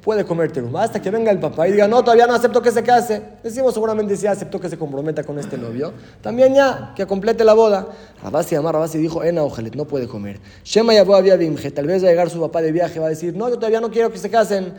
puede 0.00 0.24
comer 0.24 0.50
teruma 0.50 0.82
hasta 0.82 1.00
que 1.00 1.10
venga 1.10 1.30
el 1.30 1.38
papá 1.38 1.68
y 1.68 1.72
diga, 1.72 1.86
no, 1.86 2.02
todavía 2.02 2.26
no 2.26 2.34
acepto 2.34 2.62
que 2.62 2.70
se 2.70 2.82
case. 2.82 3.22
Decimos 3.42 3.74
seguramente 3.74 4.16
si 4.16 4.26
aceptó 4.26 4.58
que 4.60 4.68
se 4.68 4.78
comprometa 4.78 5.24
con 5.24 5.38
este 5.38 5.58
novio. 5.58 5.92
También 6.22 6.54
ya, 6.54 6.92
que 6.96 7.06
complete 7.06 7.44
la 7.44 7.54
boda. 7.54 7.86
Rabasi 8.22 8.54
Amar 8.54 8.74
Rabasi 8.74 8.98
dijo, 8.98 9.22
Ena 9.22 9.42
Ojelet, 9.42 9.74
no 9.74 9.84
puede 9.84 10.08
comer. 10.08 10.40
Shema 10.64 10.94
Yabo 10.94 11.14
había 11.14 11.36
Bimje, 11.36 11.70
tal 11.70 11.86
vez 11.86 12.02
va 12.02 12.08
a 12.08 12.10
llegar 12.10 12.30
su 12.30 12.40
papá 12.40 12.62
de 12.62 12.72
viaje, 12.72 12.98
va 12.98 13.06
a 13.06 13.10
decir, 13.10 13.36
no, 13.36 13.48
yo 13.48 13.56
todavía 13.56 13.80
no 13.80 13.90
quiero 13.90 14.10
que 14.10 14.18
se 14.18 14.30
casen. 14.30 14.74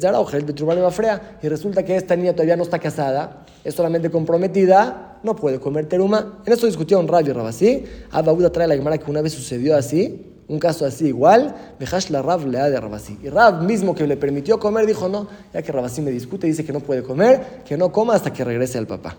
Zara 0.00 0.20
Ojelet 0.20 0.56
Frea. 0.90 1.38
Y 1.42 1.48
resulta 1.48 1.84
que 1.84 1.96
esta 1.96 2.16
niña 2.16 2.32
todavía 2.32 2.56
no 2.56 2.62
está 2.62 2.78
casada, 2.78 3.44
es 3.64 3.74
solamente 3.74 4.10
comprometida, 4.10 5.18
no 5.22 5.34
puede 5.34 5.58
comer 5.58 5.86
teruma. 5.86 6.40
En 6.46 6.52
esto 6.52 6.66
discutieron 6.66 7.08
Rabbi 7.08 7.30
y 7.30 7.32
Rabasi. 7.32 7.84
Abba 8.10 8.50
trae 8.50 8.68
la 8.68 8.74
Gemara 8.76 8.98
que 8.98 9.10
una 9.10 9.20
vez 9.20 9.32
sucedió 9.32 9.76
así 9.76 10.33
un 10.48 10.58
caso 10.58 10.84
así 10.84 11.06
igual, 11.06 11.54
Mejash 11.78 12.10
la 12.10 12.22
Rav 12.22 12.46
le 12.46 12.58
da 12.58 12.68
de 12.68 12.78
Rabasí. 12.78 13.18
Y 13.22 13.28
Rav 13.28 13.62
mismo 13.62 13.94
que 13.94 14.06
le 14.06 14.16
permitió 14.16 14.58
comer 14.58 14.86
dijo, 14.86 15.08
no, 15.08 15.28
ya 15.52 15.62
que 15.62 15.72
Rabasí 15.72 16.02
me 16.02 16.10
discute, 16.10 16.46
dice 16.46 16.64
que 16.64 16.72
no 16.72 16.80
puede 16.80 17.02
comer, 17.02 17.62
que 17.64 17.76
no 17.76 17.90
coma 17.92 18.14
hasta 18.14 18.32
que 18.32 18.44
regrese 18.44 18.78
al 18.78 18.86
papá. 18.86 19.16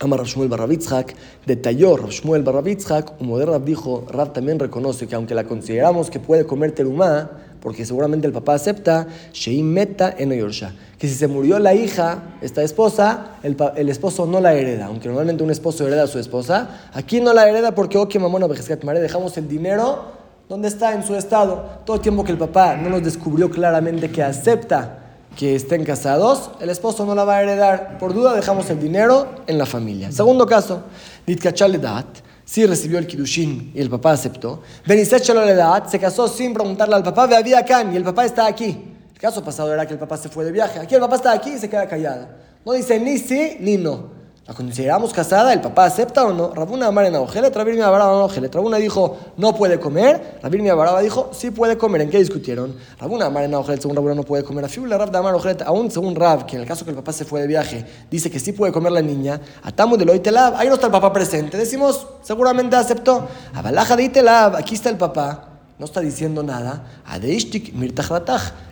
Amar 0.00 0.24
Shmuel 0.24 0.48
Barrabitzhak, 0.48 1.16
detalló 1.44 1.96
Shmuel 2.08 2.44
Barrabitzhak, 2.44 3.20
un 3.20 3.44
Rav 3.44 3.64
dijo, 3.64 4.04
Rav 4.08 4.32
también 4.32 4.58
reconoce 4.60 5.08
que 5.08 5.16
aunque 5.16 5.34
la 5.34 5.42
consideramos 5.42 6.08
que 6.08 6.20
puede 6.20 6.46
comer 6.46 6.70
terumá, 6.70 7.30
porque 7.60 7.84
seguramente 7.84 8.26
el 8.26 8.32
papá 8.32 8.54
acepta, 8.54 9.08
Sheim 9.32 9.66
Meta 9.66 10.14
en 10.16 10.30
Yorsha, 10.32 10.72
que 10.98 11.08
si 11.08 11.14
se 11.14 11.26
murió 11.26 11.58
la 11.58 11.74
hija, 11.74 12.36
esta 12.42 12.62
esposa, 12.62 13.38
el, 13.42 13.56
el, 13.74 13.88
esposo 13.88 14.24
no 14.26 14.40
la 14.40 14.54
hereda, 14.54 14.86
aunque 14.86 15.08
normalmente 15.08 15.42
un 15.42 15.50
esposo 15.50 15.84
hereda 15.84 16.04
a 16.04 16.06
su 16.06 16.20
esposa, 16.20 16.90
aquí 16.92 17.20
no 17.20 17.32
la 17.32 17.48
hereda 17.48 17.74
porque, 17.74 17.98
ok, 17.98 18.14
mamona, 18.16 18.46
dejamos 18.46 19.36
el 19.36 19.48
dinero 19.48 20.17
¿Dónde 20.48 20.68
está 20.68 20.94
en 20.94 21.04
su 21.04 21.14
estado? 21.14 21.82
Todo 21.84 21.96
el 21.96 22.02
tiempo 22.02 22.24
que 22.24 22.32
el 22.32 22.38
papá 22.38 22.74
no 22.74 22.88
nos 22.88 23.04
descubrió 23.04 23.50
claramente 23.50 24.10
que 24.10 24.22
acepta 24.22 25.00
que 25.36 25.54
estén 25.54 25.84
casados, 25.84 26.50
el 26.58 26.70
esposo 26.70 27.04
no 27.04 27.14
la 27.14 27.24
va 27.24 27.36
a 27.36 27.42
heredar. 27.42 27.98
Por 27.98 28.14
duda 28.14 28.32
dejamos 28.32 28.70
el 28.70 28.80
dinero 28.80 29.28
en 29.46 29.58
la 29.58 29.66
familia. 29.66 30.10
Segundo 30.10 30.46
caso, 30.46 30.84
Nitkachaledat, 31.26 32.06
sí 32.46 32.64
recibió 32.64 32.98
el 32.98 33.06
kidushin 33.06 33.72
y 33.74 33.80
el 33.80 33.90
papá 33.90 34.12
aceptó. 34.12 34.62
Benisechaloledat 34.86 35.90
se 35.90 35.98
casó 35.98 36.26
sin 36.28 36.54
preguntarle 36.54 36.94
al 36.94 37.02
papá, 37.02 37.24
había 37.24 37.58
acá 37.58 37.84
y 37.84 37.94
el 37.94 38.02
papá 38.02 38.24
está 38.24 38.46
aquí. 38.46 38.94
El 39.12 39.20
caso 39.20 39.44
pasado 39.44 39.74
era 39.74 39.86
que 39.86 39.92
el 39.92 39.98
papá 39.98 40.16
se 40.16 40.30
fue 40.30 40.46
de 40.46 40.52
viaje. 40.52 40.78
Aquí 40.78 40.94
el 40.94 41.00
papá 41.02 41.16
está 41.16 41.32
aquí 41.32 41.50
y 41.50 41.58
se 41.58 41.68
queda 41.68 41.86
callado. 41.86 42.26
No 42.64 42.72
dice 42.72 42.98
ni 42.98 43.18
sí 43.18 43.58
ni 43.60 43.76
no. 43.76 44.17
¿La 44.48 44.54
consideramos 44.54 45.12
casada? 45.12 45.52
¿El 45.52 45.60
papá 45.60 45.84
acepta 45.84 46.24
o 46.24 46.32
no? 46.32 46.54
Rabuna 46.54 46.86
Amar 46.86 47.04
en 47.04 47.14
Aojelet, 47.14 47.54
Rabir 47.54 47.82
Abaraba 47.82 48.14
en 48.14 48.20
Aojelet. 48.20 48.54
Rabuna 48.54 48.78
dijo, 48.78 49.18
no 49.36 49.54
puede 49.54 49.78
comer. 49.78 50.38
Rabir 50.42 50.70
Abaraba 50.70 51.02
dijo, 51.02 51.28
sí 51.34 51.50
puede 51.50 51.76
comer. 51.76 52.00
¿En 52.00 52.08
qué 52.08 52.18
discutieron? 52.18 52.74
Rabuna 52.98 53.26
Amar 53.26 53.44
en 53.44 53.52
Aojelet, 53.52 53.82
según 53.82 53.96
Rabuna 53.96 54.14
no 54.14 54.22
puede 54.22 54.44
comer. 54.44 54.64
A 54.64 54.68
Fiula 54.68 54.96
Rab 54.96 55.10
de 55.10 55.18
Amar 55.18 55.34
Aojelet, 55.34 55.60
aún 55.60 55.90
según 55.90 56.16
Rab, 56.16 56.46
que 56.46 56.56
en 56.56 56.62
el 56.62 56.66
caso 56.66 56.86
que 56.86 56.92
el 56.92 56.96
papá 56.96 57.12
se 57.12 57.26
fue 57.26 57.42
de 57.42 57.46
viaje, 57.46 57.84
dice 58.10 58.30
que 58.30 58.40
sí 58.40 58.52
puede 58.52 58.72
comer 58.72 58.90
la 58.90 59.02
niña. 59.02 59.38
Atamu 59.64 59.98
de 59.98 60.06
Loitelab, 60.06 60.54
ahí 60.56 60.68
no 60.68 60.76
está 60.76 60.86
el 60.86 60.92
papá 60.92 61.12
presente. 61.12 61.58
Decimos, 61.58 62.06
seguramente 62.22 62.74
aceptó. 62.74 63.28
Abalaja 63.52 63.96
de 63.96 64.04
Itelab, 64.04 64.56
aquí 64.56 64.76
está 64.76 64.88
el 64.88 64.96
papá 64.96 65.57
no 65.78 65.84
está 65.84 66.00
diciendo 66.00 66.42
nada. 66.42 66.84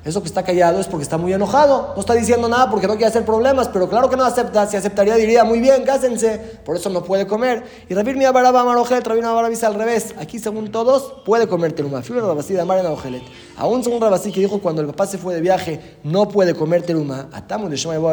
Eso 0.05 0.23
que 0.23 0.27
está 0.27 0.42
callado 0.42 0.81
es 0.81 0.87
porque 0.88 1.05
está 1.05 1.16
muy 1.16 1.33
enojado. 1.33 1.92
No 1.95 2.01
está 2.01 2.14
diciendo 2.14 2.49
nada 2.49 2.69
porque 2.69 2.88
no 2.88 2.95
quiere 2.95 3.07
hacer 3.07 3.25
problemas, 3.25 3.69
pero 3.69 3.88
claro 3.88 4.11
que 4.11 4.16
no 4.16 4.25
acepta. 4.25 4.66
Si 4.66 4.77
aceptaría, 4.77 5.14
diría 5.14 5.45
muy 5.45 5.61
bien, 5.61 5.85
cásense. 5.85 6.38
Por 6.64 6.75
eso 6.75 6.90
no 6.90 7.05
puede 7.05 7.27
comer. 7.27 7.64
Y 7.88 7.95
Rabir 7.95 8.16
Miabaraba 8.16 8.64
Marojelet, 8.64 9.07
Rabir 9.07 9.23
Miabaraba 9.23 9.55
al 9.55 9.75
revés. 9.75 10.14
Aquí, 10.19 10.40
según 10.40 10.73
todos, 10.73 11.23
puede 11.25 11.47
comer 11.47 11.73
teruma. 11.73 12.03
Fibra 12.03 12.23
Rabasí 12.23 12.55
de 12.55 12.61
Amar 12.61 12.79
en. 12.79 13.23
Aún 13.57 13.83
según 13.83 14.01
Rabasí 14.01 14.33
que 14.33 14.40
dijo 14.40 14.61
cuando 14.61 14.83
el 14.83 14.88
papá 14.88 15.07
se 15.07 15.16
fue 15.16 15.35
de 15.35 15.40
viaje, 15.40 15.81
no 16.05 16.29
puede 16.29 16.55
comer 16.55 16.83
teruma. 16.83 17.29
Atamu 17.33 17.69
de 17.69 17.77
Shema 17.77 18.12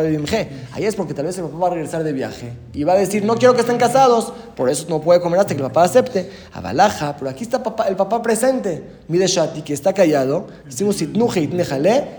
Ahí 0.72 0.86
es 0.86 0.96
porque 0.96 1.14
tal 1.14 1.26
vez 1.26 1.38
el 1.38 1.46
papá 1.46 1.58
va 1.58 1.68
a 1.68 1.72
regresar 1.72 2.04
de 2.04 2.14
viaje 2.14 2.54
y 2.74 2.84
va 2.84 2.94
a 2.94 2.98
decir, 2.98 3.26
no 3.26 3.36
quiero 3.36 3.54
que 3.54 3.62
estén 3.62 3.78
casados. 3.78 4.32
Por 4.56 4.70
eso 4.70 4.86
no 4.88 5.02
puede 5.02 5.20
comer 5.20 5.40
hasta 5.42 5.54
que 5.54 5.62
el 5.62 5.68
papá 5.68 5.84
acepte. 5.84 6.30
Abalaja, 6.54 7.16
pero 7.18 7.30
aquí 7.30 7.44
está 7.44 7.62
el 7.88 7.96
papá 7.96 8.22
presente. 8.22 8.84
Mideshati, 9.08 9.62
que 9.62 9.74
está 9.74 9.94
callado, 9.94 10.48
decimos 10.66 10.96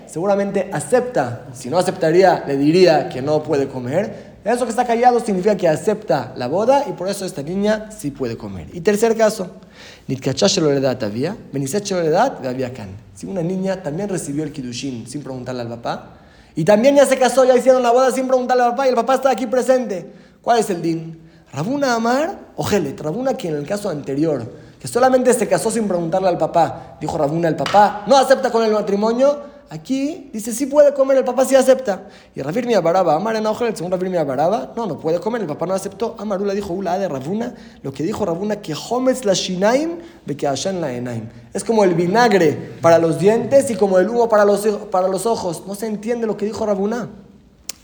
seguramente 0.06 0.68
acepta. 0.72 1.46
Si 1.54 1.70
no 1.70 1.78
aceptaría, 1.78 2.44
le 2.46 2.56
diría 2.56 3.08
que 3.08 3.22
no 3.22 3.42
puede 3.42 3.68
comer. 3.68 4.33
Eso 4.44 4.64
que 4.64 4.70
está 4.70 4.86
callado 4.86 5.20
significa 5.20 5.56
que 5.56 5.66
acepta 5.66 6.34
la 6.36 6.48
boda 6.48 6.84
y 6.88 6.92
por 6.92 7.08
eso 7.08 7.24
esta 7.24 7.42
niña 7.42 7.90
sí 7.90 8.10
puede 8.10 8.36
comer. 8.36 8.68
Y 8.74 8.82
tercer 8.82 9.16
caso, 9.16 9.48
si 13.14 13.26
una 13.26 13.42
niña 13.42 13.82
también 13.82 14.08
recibió 14.08 14.44
el 14.44 14.52
kidushin 14.52 15.06
sin 15.06 15.22
preguntarle 15.22 15.62
al 15.62 15.68
papá, 15.68 16.10
y 16.54 16.64
también 16.64 16.94
ya 16.94 17.06
se 17.06 17.18
casó, 17.18 17.44
ya 17.44 17.56
hicieron 17.56 17.82
la 17.82 17.90
boda 17.90 18.10
sin 18.10 18.28
preguntarle 18.28 18.64
al 18.64 18.70
papá, 18.72 18.86
y 18.86 18.90
el 18.90 18.94
papá 18.94 19.14
está 19.14 19.30
aquí 19.30 19.46
presente, 19.46 20.12
¿cuál 20.42 20.58
es 20.58 20.68
el 20.68 20.82
din? 20.82 21.18
Rabuna 21.52 21.94
Amar 21.94 22.38
o. 22.56 22.68
Rabuna 22.68 23.34
que 23.34 23.48
en 23.48 23.54
el 23.54 23.66
caso 23.66 23.88
anterior 23.88 24.44
que 24.84 24.88
solamente 24.88 25.32
se 25.32 25.48
casó 25.48 25.70
sin 25.70 25.88
preguntarle 25.88 26.28
al 26.28 26.36
papá. 26.36 26.98
Dijo 27.00 27.16
Rabuna, 27.16 27.48
el 27.48 27.56
papá 27.56 28.04
no 28.06 28.18
acepta 28.18 28.50
con 28.50 28.62
el 28.64 28.72
matrimonio. 28.72 29.53
Aquí 29.74 30.30
dice, 30.32 30.52
sí 30.52 30.66
puede 30.66 30.94
comer, 30.94 31.16
el 31.16 31.24
papá 31.24 31.44
sí 31.44 31.56
acepta. 31.56 32.04
Y 32.32 32.42
Rafir 32.42 32.64
Baraba, 32.80 33.16
Amar 33.16 33.34
en 33.34 33.44
el 33.44 33.76
segundo 33.76 33.96
Rafir 33.96 34.24
Baraba, 34.24 34.72
no, 34.76 34.86
no 34.86 35.00
puede 35.00 35.18
comer, 35.18 35.40
el 35.40 35.48
papá 35.48 35.66
no 35.66 35.74
aceptó. 35.74 36.14
Amarula 36.16 36.54
dijo, 36.54 36.72
Ula 36.72 36.96
de 36.96 37.08
Rabuna, 37.08 37.52
lo 37.82 37.92
que 37.92 38.04
dijo 38.04 38.24
Rabuna, 38.24 38.62
que 38.62 38.72
Hometz 38.72 39.24
la 39.24 39.32
Shinaim, 39.32 39.98
de 40.24 40.36
que 40.36 40.46
en 40.46 40.80
la 40.80 40.92
Enaim. 40.92 41.28
Es 41.52 41.64
como 41.64 41.82
el 41.82 41.94
vinagre 41.94 42.52
para 42.80 43.00
los 43.00 43.18
dientes 43.18 43.68
y 43.68 43.74
como 43.74 43.98
el 43.98 44.08
humo 44.08 44.28
para 44.28 44.44
los, 44.44 44.64
para 44.92 45.08
los 45.08 45.26
ojos. 45.26 45.64
No 45.66 45.74
se 45.74 45.86
entiende 45.86 46.28
lo 46.28 46.36
que 46.36 46.46
dijo 46.46 46.64
Rabuna. 46.64 47.08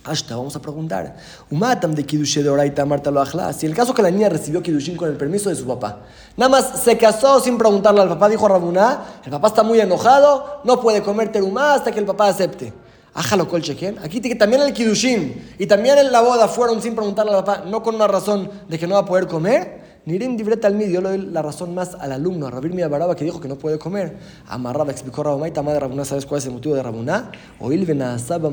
Hasta 0.02 0.34
vamos 0.34 0.56
a 0.56 0.62
preguntar. 0.62 1.16
Umatam 1.50 1.94
de 1.94 2.06
Kidushe 2.06 2.42
de 2.42 2.48
Oraita 2.48 2.86
Marta 2.86 3.10
lo 3.10 3.22
Si 3.52 3.66
el 3.66 3.74
caso 3.74 3.92
que 3.92 4.00
la 4.00 4.10
niña 4.10 4.30
recibió 4.30 4.62
Kidushin 4.62 4.96
con 4.96 5.10
el 5.10 5.16
permiso 5.16 5.50
de 5.50 5.56
su 5.56 5.66
papá, 5.66 6.00
nada 6.38 6.48
más 6.48 6.80
se 6.82 6.96
casó 6.96 7.38
sin 7.40 7.58
preguntarle 7.58 8.00
al 8.00 8.08
papá, 8.08 8.28
dijo 8.30 8.48
Rabuná, 8.48 9.20
el 9.24 9.30
papá 9.30 9.48
está 9.48 9.62
muy 9.62 9.78
enojado, 9.78 10.62
no 10.64 10.80
puede 10.80 11.02
comer 11.02 11.30
terumá 11.30 11.74
hasta 11.74 11.92
que 11.92 11.98
el 11.98 12.06
papá 12.06 12.28
acepte. 12.28 12.72
Ájalo 13.12 13.48
col 13.48 13.60
chequen. 13.60 13.98
Aquí 13.98 14.20
también 14.36 14.62
el 14.62 14.72
Kidushin 14.72 15.54
y 15.58 15.66
también 15.66 15.98
en 15.98 16.10
la 16.12 16.22
boda 16.22 16.48
fueron 16.48 16.80
sin 16.80 16.94
preguntarle 16.94 17.32
al 17.32 17.44
papá, 17.44 17.64
no 17.66 17.82
con 17.82 17.94
una 17.94 18.06
razón 18.06 18.50
de 18.68 18.78
que 18.78 18.86
no 18.86 18.94
va 18.94 19.00
a 19.00 19.04
poder 19.04 19.26
comer. 19.26 19.79
Nirim 20.06 20.36
Divret 20.36 20.64
al 20.64 20.78
yo 20.88 21.02
le 21.02 21.18
la 21.18 21.42
razón 21.42 21.74
más 21.74 21.94
al 21.94 22.12
alumno, 22.12 22.46
a 22.46 22.50
Rabir 22.50 22.72
Baraba, 22.88 23.14
que 23.14 23.24
dijo 23.24 23.38
que 23.38 23.48
no 23.48 23.56
puede 23.56 23.78
comer. 23.78 24.16
Amarraba, 24.48 24.90
explicó 24.90 25.22
Rabuná, 25.22 25.48
y 25.48 25.50
de 25.50 25.80
Rabuná, 25.80 26.04
¿sabes 26.06 26.24
cuál 26.24 26.38
es 26.38 26.46
el 26.46 26.52
motivo 26.52 26.74
de 26.74 26.82
Rabuná? 26.82 27.30
Oil 27.60 27.84
Benazaba 27.84 28.50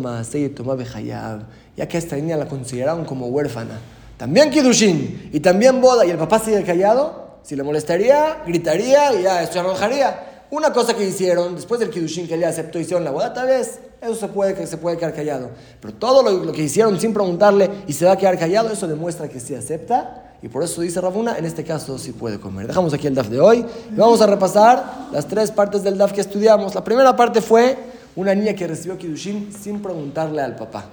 ya 1.77 1.87
que 1.87 1.97
esta 1.97 2.15
niña 2.17 2.35
la 2.35 2.47
consideraron 2.47 3.05
como 3.05 3.27
huérfana. 3.27 3.79
También 4.17 4.49
Kidushin 4.49 5.29
y 5.31 5.39
también 5.39 5.79
boda, 5.79 6.05
y 6.05 6.09
el 6.09 6.17
papá 6.17 6.39
sigue 6.39 6.63
callado, 6.63 7.37
si 7.43 7.55
le 7.55 7.63
molestaría, 7.63 8.43
gritaría 8.45 9.13
y 9.13 9.23
ya, 9.23 9.45
se 9.45 9.59
enojaría. 9.59 10.43
Una 10.49 10.73
cosa 10.73 10.95
que 10.95 11.07
hicieron, 11.07 11.55
después 11.55 11.79
del 11.79 11.89
Kidushin 11.89 12.27
que 12.27 12.35
ella 12.35 12.49
aceptó, 12.49 12.77
hicieron 12.77 13.05
la 13.05 13.11
boda, 13.11 13.33
tal 13.33 13.47
vez 13.47 13.79
eso 14.01 14.15
se 14.15 14.27
puede, 14.27 14.67
se 14.67 14.77
puede 14.77 14.97
quedar 14.97 15.13
callado. 15.13 15.51
Pero 15.79 15.93
todo 15.93 16.23
lo, 16.23 16.43
lo, 16.43 16.51
que 16.51 16.63
hicieron 16.63 16.99
sin 16.99 17.13
preguntarle 17.13 17.69
y 17.87 17.93
se 17.93 18.05
va 18.05 18.13
a 18.13 18.17
quedar 18.17 18.37
callado, 18.37 18.69
eso 18.69 18.87
demuestra 18.87 19.29
que 19.29 19.39
sí 19.39 19.55
acepta 19.55 20.26
y 20.41 20.49
por 20.49 20.63
eso 20.63 20.81
dice 20.81 21.01
Rabuna, 21.01 21.37
en 21.37 21.45
este 21.45 21.63
caso 21.63 21.97
sí 21.97 22.11
puede 22.11 22.39
comer. 22.39 22.67
Dejamos 22.67 22.93
aquí 22.93 23.07
el 23.07 23.15
DAF 23.15 23.29
de 23.29 23.39
hoy 23.39 23.65
y 23.91 23.95
vamos 23.95 24.21
a 24.21 24.27
repasar 24.27 25.07
las 25.11 25.27
tres 25.27 25.51
partes 25.51 25.83
del 25.83 25.97
DAF 25.97 26.13
que 26.13 26.21
estudiamos. 26.21 26.75
La 26.75 26.83
primera 26.83 27.15
parte 27.15 27.41
fue 27.41 27.77
una 28.15 28.35
niña 28.35 28.53
que 28.53 28.67
recibió 28.67 28.97
Kidushin 28.97 29.51
sin 29.51 29.81
preguntarle 29.81 30.41
al 30.41 30.55
papá. 30.55 30.85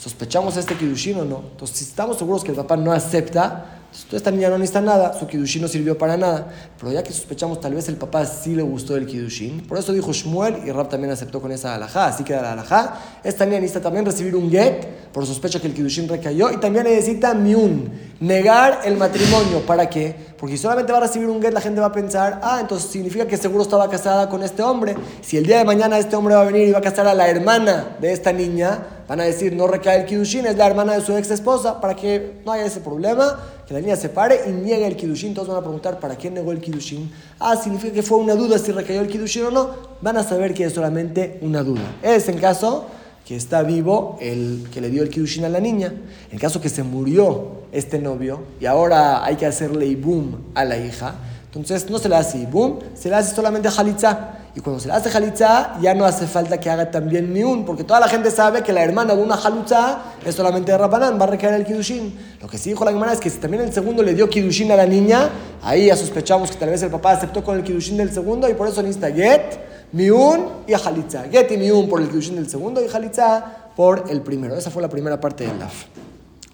¿Sospechamos 0.00 0.56
este 0.56 0.76
Kidushin 0.76 1.18
o 1.18 1.24
no? 1.26 1.42
Entonces, 1.50 1.76
si 1.76 1.84
estamos 1.84 2.16
seguros 2.16 2.42
que 2.42 2.52
el 2.52 2.56
papá 2.56 2.74
no 2.74 2.90
acepta, 2.90 3.80
entonces, 3.90 4.18
esta 4.18 4.30
niña 4.30 4.48
no 4.48 4.56
necesita 4.56 4.80
nada, 4.80 5.18
su 5.18 5.26
kidushin 5.26 5.62
no 5.62 5.66
sirvió 5.68 5.98
para 5.98 6.16
nada. 6.16 6.46
Pero 6.78 6.92
ya 6.92 7.02
que 7.02 7.12
sospechamos, 7.12 7.60
tal 7.60 7.74
vez 7.74 7.88
el 7.88 7.96
papá 7.96 8.24
sí 8.24 8.54
le 8.54 8.62
gustó 8.62 8.96
el 8.96 9.04
kidushin. 9.04 9.66
Por 9.66 9.78
eso 9.78 9.92
dijo 9.92 10.12
Shmuel 10.12 10.60
y 10.64 10.70
Rab 10.70 10.88
también 10.88 11.12
aceptó 11.12 11.40
con 11.40 11.50
esa 11.50 11.74
alajá. 11.74 12.06
Así 12.06 12.22
que 12.22 12.32
la 12.32 12.52
alajá. 12.52 13.20
Esta 13.24 13.44
niña 13.44 13.58
necesita 13.58 13.80
también 13.82 14.06
recibir 14.06 14.36
un 14.36 14.48
get 14.48 14.86
por 15.12 15.26
sospecha 15.26 15.60
que 15.60 15.66
el 15.66 15.74
kidushin 15.74 16.08
recayó. 16.08 16.52
Y 16.52 16.58
también 16.58 16.84
necesita 16.84 17.34
miun, 17.34 17.90
negar 18.20 18.82
el 18.84 18.96
matrimonio. 18.96 19.66
¿Para 19.66 19.90
qué? 19.90 20.14
Porque 20.38 20.56
si 20.56 20.62
solamente 20.62 20.92
va 20.92 20.98
a 20.98 21.02
recibir 21.02 21.28
un 21.28 21.42
get, 21.42 21.52
la 21.52 21.60
gente 21.60 21.80
va 21.80 21.88
a 21.88 21.92
pensar, 21.92 22.38
ah, 22.44 22.58
entonces 22.60 22.88
significa 22.88 23.26
que 23.26 23.36
seguro 23.36 23.64
estaba 23.64 23.90
casada 23.90 24.28
con 24.28 24.44
este 24.44 24.62
hombre. 24.62 24.94
Si 25.20 25.36
el 25.36 25.44
día 25.44 25.58
de 25.58 25.64
mañana 25.64 25.98
este 25.98 26.14
hombre 26.14 26.36
va 26.36 26.42
a 26.42 26.44
venir 26.44 26.68
y 26.68 26.70
va 26.70 26.78
a 26.78 26.82
casar 26.82 27.08
a 27.08 27.14
la 27.14 27.28
hermana 27.28 27.96
de 28.00 28.12
esta 28.12 28.32
niña, 28.32 28.99
van 29.10 29.18
a 29.18 29.24
decir, 29.24 29.52
no 29.52 29.66
recae 29.66 30.02
el 30.02 30.06
kidushin, 30.06 30.46
es 30.46 30.56
la 30.56 30.68
hermana 30.68 30.92
de 30.92 31.00
su 31.00 31.16
ex 31.16 31.32
esposa, 31.32 31.80
para 31.80 31.96
que 31.96 32.34
no 32.46 32.52
haya 32.52 32.66
ese 32.66 32.78
problema 32.78 33.40
que 33.66 33.74
la 33.74 33.80
niña 33.80 33.96
se 33.96 34.08
pare 34.08 34.42
y 34.46 34.52
niegue 34.52 34.86
el 34.86 34.94
Kiddushin. 34.94 35.34
Todos 35.34 35.48
van 35.48 35.56
a 35.56 35.62
preguntar 35.62 35.98
para 35.98 36.16
qué 36.16 36.30
negó 36.30 36.52
el 36.52 36.60
Kiddushin. 36.60 37.10
Ah, 37.40 37.56
significa 37.56 37.92
que 37.92 38.02
fue 38.04 38.18
una 38.18 38.36
duda 38.36 38.56
si 38.56 38.70
recayó 38.70 39.00
el 39.00 39.08
Kiddushin 39.08 39.46
o 39.46 39.50
no. 39.50 39.70
Van 40.00 40.16
a 40.16 40.22
saber 40.22 40.54
que 40.54 40.64
es 40.64 40.72
solamente 40.72 41.40
una 41.42 41.64
duda. 41.64 41.82
Es 42.02 42.28
en 42.28 42.38
caso 42.38 42.86
que 43.26 43.34
está 43.34 43.64
vivo 43.64 44.16
el 44.20 44.68
que 44.72 44.80
le 44.80 44.90
dio 44.90 45.02
el 45.02 45.08
Kiddushin 45.08 45.44
a 45.44 45.48
la 45.48 45.58
niña. 45.58 45.92
En 46.30 46.38
caso 46.38 46.60
que 46.60 46.68
se 46.68 46.84
murió 46.84 47.62
este 47.72 47.98
novio 47.98 48.42
y 48.60 48.66
ahora 48.66 49.24
hay 49.24 49.34
que 49.34 49.46
hacerle 49.46 49.86
ibum 49.86 50.36
a 50.54 50.64
la 50.64 50.76
hija, 50.76 51.16
entonces 51.46 51.90
no 51.90 51.98
se 51.98 52.08
le 52.08 52.14
hace 52.14 52.38
ibum, 52.38 52.78
se 52.94 53.08
le 53.08 53.16
hace 53.16 53.34
solamente 53.34 53.68
halitza. 53.76 54.39
Y 54.54 54.60
cuando 54.60 54.80
se 54.80 54.88
le 54.88 54.94
hace 54.94 55.10
jalitza, 55.10 55.78
ya 55.80 55.94
no 55.94 56.04
hace 56.04 56.26
falta 56.26 56.58
que 56.58 56.68
haga 56.68 56.90
también 56.90 57.32
miun, 57.32 57.64
porque 57.64 57.84
toda 57.84 58.00
la 58.00 58.08
gente 58.08 58.32
sabe 58.32 58.62
que 58.62 58.72
la 58.72 58.82
hermana 58.82 59.14
de 59.14 59.22
una 59.22 59.36
jalitza 59.36 59.98
es 60.24 60.34
solamente 60.34 60.72
de 60.72 60.78
Rabanán, 60.78 61.20
va 61.20 61.24
a 61.24 61.28
recaer 61.28 61.54
el 61.54 61.64
kidushin. 61.64 62.18
Lo 62.40 62.48
que 62.48 62.58
sí 62.58 62.70
dijo 62.70 62.84
la 62.84 62.90
hermana 62.90 63.12
es 63.12 63.20
que 63.20 63.30
si 63.30 63.38
también 63.38 63.62
el 63.62 63.72
segundo 63.72 64.02
le 64.02 64.12
dio 64.12 64.28
kidushin 64.28 64.72
a 64.72 64.76
la 64.76 64.86
niña, 64.86 65.28
ahí 65.62 65.86
ya 65.86 65.96
sospechamos 65.96 66.50
que 66.50 66.56
tal 66.56 66.70
vez 66.70 66.82
el 66.82 66.90
papá 66.90 67.12
aceptó 67.12 67.44
con 67.44 67.56
el 67.56 67.62
kidushin 67.62 67.96
del 67.96 68.12
segundo 68.12 68.48
y 68.48 68.54
por 68.54 68.66
eso 68.66 68.82
necesita 68.82 69.12
get, 69.12 69.60
miun 69.92 70.46
y 70.66 70.74
jalitza. 70.74 71.24
Get 71.30 71.52
y 71.52 71.56
miun 71.56 71.88
por 71.88 72.00
el 72.00 72.08
kidushin 72.08 72.34
del 72.34 72.50
segundo 72.50 72.84
y 72.84 72.88
jalitza 72.88 73.70
por 73.76 74.06
el 74.10 74.20
primero. 74.20 74.56
Esa 74.56 74.70
fue 74.70 74.82
la 74.82 74.88
primera 74.88 75.20
parte 75.20 75.46
del 75.46 75.60
laf. 75.60 75.84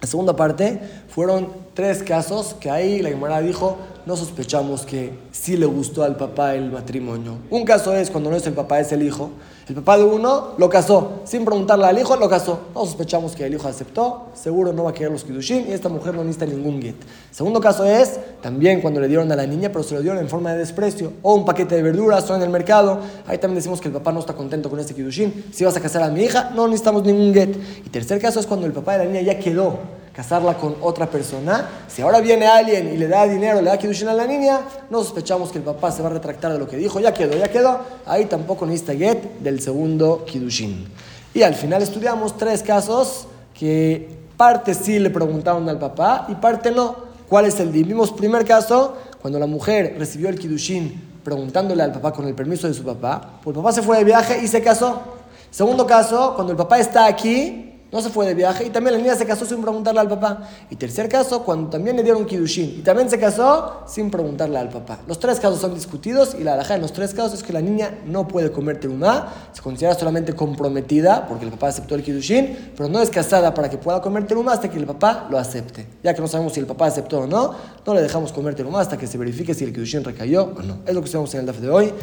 La 0.02 0.06
segunda 0.06 0.36
parte 0.36 0.78
fueron 1.08 1.65
tres 1.76 2.02
casos 2.02 2.56
que 2.58 2.70
ahí 2.70 3.02
la 3.02 3.10
Gemara 3.10 3.42
dijo, 3.42 3.76
no 4.06 4.16
sospechamos 4.16 4.86
que 4.86 5.12
sí 5.30 5.58
le 5.58 5.66
gustó 5.66 6.04
al 6.04 6.16
papá 6.16 6.54
el 6.54 6.70
matrimonio. 6.70 7.36
Un 7.50 7.66
caso 7.66 7.94
es 7.94 8.08
cuando 8.08 8.30
no 8.30 8.36
es 8.36 8.46
el 8.46 8.54
papá, 8.54 8.80
es 8.80 8.92
el 8.92 9.02
hijo. 9.02 9.28
El 9.68 9.74
papá 9.74 9.98
de 9.98 10.04
uno 10.04 10.54
lo 10.56 10.70
casó, 10.70 11.20
sin 11.24 11.44
preguntarle 11.44 11.84
al 11.84 11.98
hijo, 11.98 12.16
lo 12.16 12.30
casó. 12.30 12.60
No 12.74 12.86
sospechamos 12.86 13.36
que 13.36 13.44
el 13.44 13.52
hijo 13.52 13.68
aceptó, 13.68 14.28
seguro 14.32 14.72
no 14.72 14.84
va 14.84 14.90
a 14.90 14.94
querer 14.94 15.12
los 15.12 15.24
kidushin 15.24 15.66
y 15.68 15.72
esta 15.72 15.90
mujer 15.90 16.14
no 16.14 16.24
necesita 16.24 16.46
ningún 16.46 16.80
get. 16.80 16.96
Segundo 17.30 17.60
caso 17.60 17.84
es 17.84 18.20
también 18.40 18.80
cuando 18.80 18.98
le 18.98 19.08
dieron 19.08 19.30
a 19.30 19.36
la 19.36 19.46
niña, 19.46 19.68
pero 19.68 19.84
se 19.84 19.96
lo 19.96 20.00
dieron 20.00 20.18
en 20.18 20.30
forma 20.30 20.52
de 20.52 20.58
desprecio, 20.60 21.12
o 21.20 21.34
un 21.34 21.44
paquete 21.44 21.74
de 21.74 21.82
verduras 21.82 22.30
o 22.30 22.36
en 22.36 22.40
el 22.40 22.48
mercado. 22.48 23.00
Ahí 23.26 23.36
también 23.36 23.56
decimos 23.56 23.82
que 23.82 23.88
el 23.88 23.94
papá 23.94 24.12
no 24.12 24.20
está 24.20 24.32
contento 24.32 24.70
con 24.70 24.80
este 24.80 24.94
kidushin. 24.94 25.44
Si 25.52 25.62
vas 25.62 25.76
a 25.76 25.80
casar 25.80 26.04
a 26.04 26.08
mi 26.08 26.22
hija, 26.22 26.52
no 26.54 26.68
necesitamos 26.68 27.04
ningún 27.04 27.34
get. 27.34 27.54
Y 27.84 27.90
tercer 27.90 28.18
caso 28.18 28.40
es 28.40 28.46
cuando 28.46 28.64
el 28.64 28.72
papá 28.72 28.92
de 28.92 29.04
la 29.04 29.04
niña 29.04 29.20
ya 29.20 29.38
quedó 29.38 30.05
casarla 30.16 30.54
con 30.54 30.76
otra 30.80 31.10
persona. 31.10 31.68
Si 31.88 32.00
ahora 32.00 32.20
viene 32.20 32.46
alguien 32.46 32.88
y 32.88 32.96
le 32.96 33.06
da 33.06 33.28
dinero, 33.28 33.60
le 33.60 33.68
da 33.68 33.76
kidushin 33.76 34.08
a 34.08 34.14
la 34.14 34.26
niña, 34.26 34.62
no 34.88 35.02
sospechamos 35.02 35.52
que 35.52 35.58
el 35.58 35.64
papá 35.64 35.92
se 35.92 36.00
va 36.00 36.08
a 36.08 36.12
retractar 36.12 36.54
de 36.54 36.58
lo 36.58 36.66
que 36.66 36.78
dijo, 36.78 36.98
ya 37.00 37.12
quedó, 37.12 37.36
ya 37.36 37.48
quedó. 37.48 37.80
Ahí 38.06 38.24
tampoco 38.24 38.64
necesita 38.64 38.94
get 38.94 39.40
del 39.40 39.60
segundo 39.60 40.24
kidushin. 40.24 40.88
Y 41.34 41.42
al 41.42 41.54
final 41.54 41.82
estudiamos 41.82 42.38
tres 42.38 42.62
casos 42.62 43.26
que 43.52 44.08
parte 44.38 44.72
sí 44.72 44.98
le 44.98 45.10
preguntaron 45.10 45.68
al 45.68 45.78
papá 45.78 46.24
y 46.30 46.34
parte 46.36 46.70
no. 46.70 46.96
¿Cuál 47.28 47.44
es 47.44 47.60
el 47.60 47.68
Vimos 47.68 48.10
primer 48.10 48.46
caso, 48.46 48.96
cuando 49.20 49.38
la 49.38 49.46
mujer 49.46 49.96
recibió 49.98 50.30
el 50.30 50.38
kidushin 50.38 51.18
preguntándole 51.22 51.82
al 51.82 51.92
papá 51.92 52.12
con 52.12 52.26
el 52.26 52.34
permiso 52.34 52.66
de 52.66 52.72
su 52.72 52.84
papá, 52.84 53.40
pues 53.42 53.54
el 53.54 53.62
papá 53.62 53.72
se 53.72 53.82
fue 53.82 53.98
de 53.98 54.04
viaje 54.04 54.40
y 54.42 54.48
se 54.48 54.62
casó. 54.62 55.02
Segundo 55.50 55.86
caso, 55.86 56.32
cuando 56.34 56.52
el 56.52 56.56
papá 56.56 56.78
está 56.78 57.04
aquí 57.04 57.65
no 57.96 58.02
se 58.02 58.10
fue 58.10 58.26
de 58.26 58.34
viaje 58.34 58.66
y 58.66 58.68
también 58.68 58.94
la 58.94 59.00
niña 59.00 59.16
se 59.16 59.24
casó 59.24 59.46
sin 59.46 59.62
preguntarle 59.62 60.00
al 60.00 60.08
papá. 60.08 60.42
Y 60.68 60.76
tercer 60.76 61.08
caso, 61.08 61.42
cuando 61.42 61.70
también 61.70 61.96
le 61.96 62.02
dieron 62.02 62.26
kidushin 62.26 62.76
y 62.80 62.82
también 62.82 63.08
se 63.08 63.18
casó 63.18 63.84
sin 63.86 64.10
preguntarle 64.10 64.58
al 64.58 64.68
papá. 64.68 64.98
Los 65.06 65.18
tres 65.18 65.40
casos 65.40 65.60
son 65.60 65.74
discutidos 65.74 66.36
y 66.38 66.44
la 66.44 66.52
alhaja 66.52 66.74
en 66.74 66.82
los 66.82 66.92
tres 66.92 67.14
casos 67.14 67.32
es 67.38 67.42
que 67.42 67.54
la 67.54 67.62
niña 67.62 67.98
no 68.04 68.28
puede 68.28 68.52
comer 68.52 68.78
terumá, 68.78 69.32
se 69.52 69.62
considera 69.62 69.94
solamente 69.94 70.34
comprometida 70.34 71.26
porque 71.26 71.46
el 71.46 71.50
papá 71.52 71.68
aceptó 71.68 71.94
el 71.94 72.02
kidushin, 72.02 72.72
pero 72.76 72.90
no 72.90 73.00
es 73.00 73.08
casada 73.08 73.54
para 73.54 73.70
que 73.70 73.78
pueda 73.78 74.02
comer 74.02 74.26
terumá 74.26 74.52
hasta 74.52 74.68
que 74.68 74.78
el 74.78 74.84
papá 74.84 75.26
lo 75.30 75.38
acepte. 75.38 75.86
Ya 76.04 76.12
que 76.12 76.20
no 76.20 76.28
sabemos 76.28 76.52
si 76.52 76.60
el 76.60 76.66
papá 76.66 76.86
aceptó 76.86 77.20
o 77.20 77.26
no, 77.26 77.54
no 77.86 77.94
le 77.94 78.02
dejamos 78.02 78.30
comer 78.30 78.54
terumá 78.54 78.80
hasta 78.80 78.98
que 78.98 79.06
se 79.06 79.16
verifique 79.16 79.54
si 79.54 79.64
el 79.64 79.72
kidushin 79.72 80.04
recayó 80.04 80.52
o 80.54 80.62
no. 80.62 80.80
Es 80.86 80.94
lo 80.94 81.00
que 81.00 81.06
estamos 81.06 81.32
en 81.32 81.40
el 81.40 81.46
DAF 81.46 81.60
de 81.60 81.70
hoy. 81.70 81.94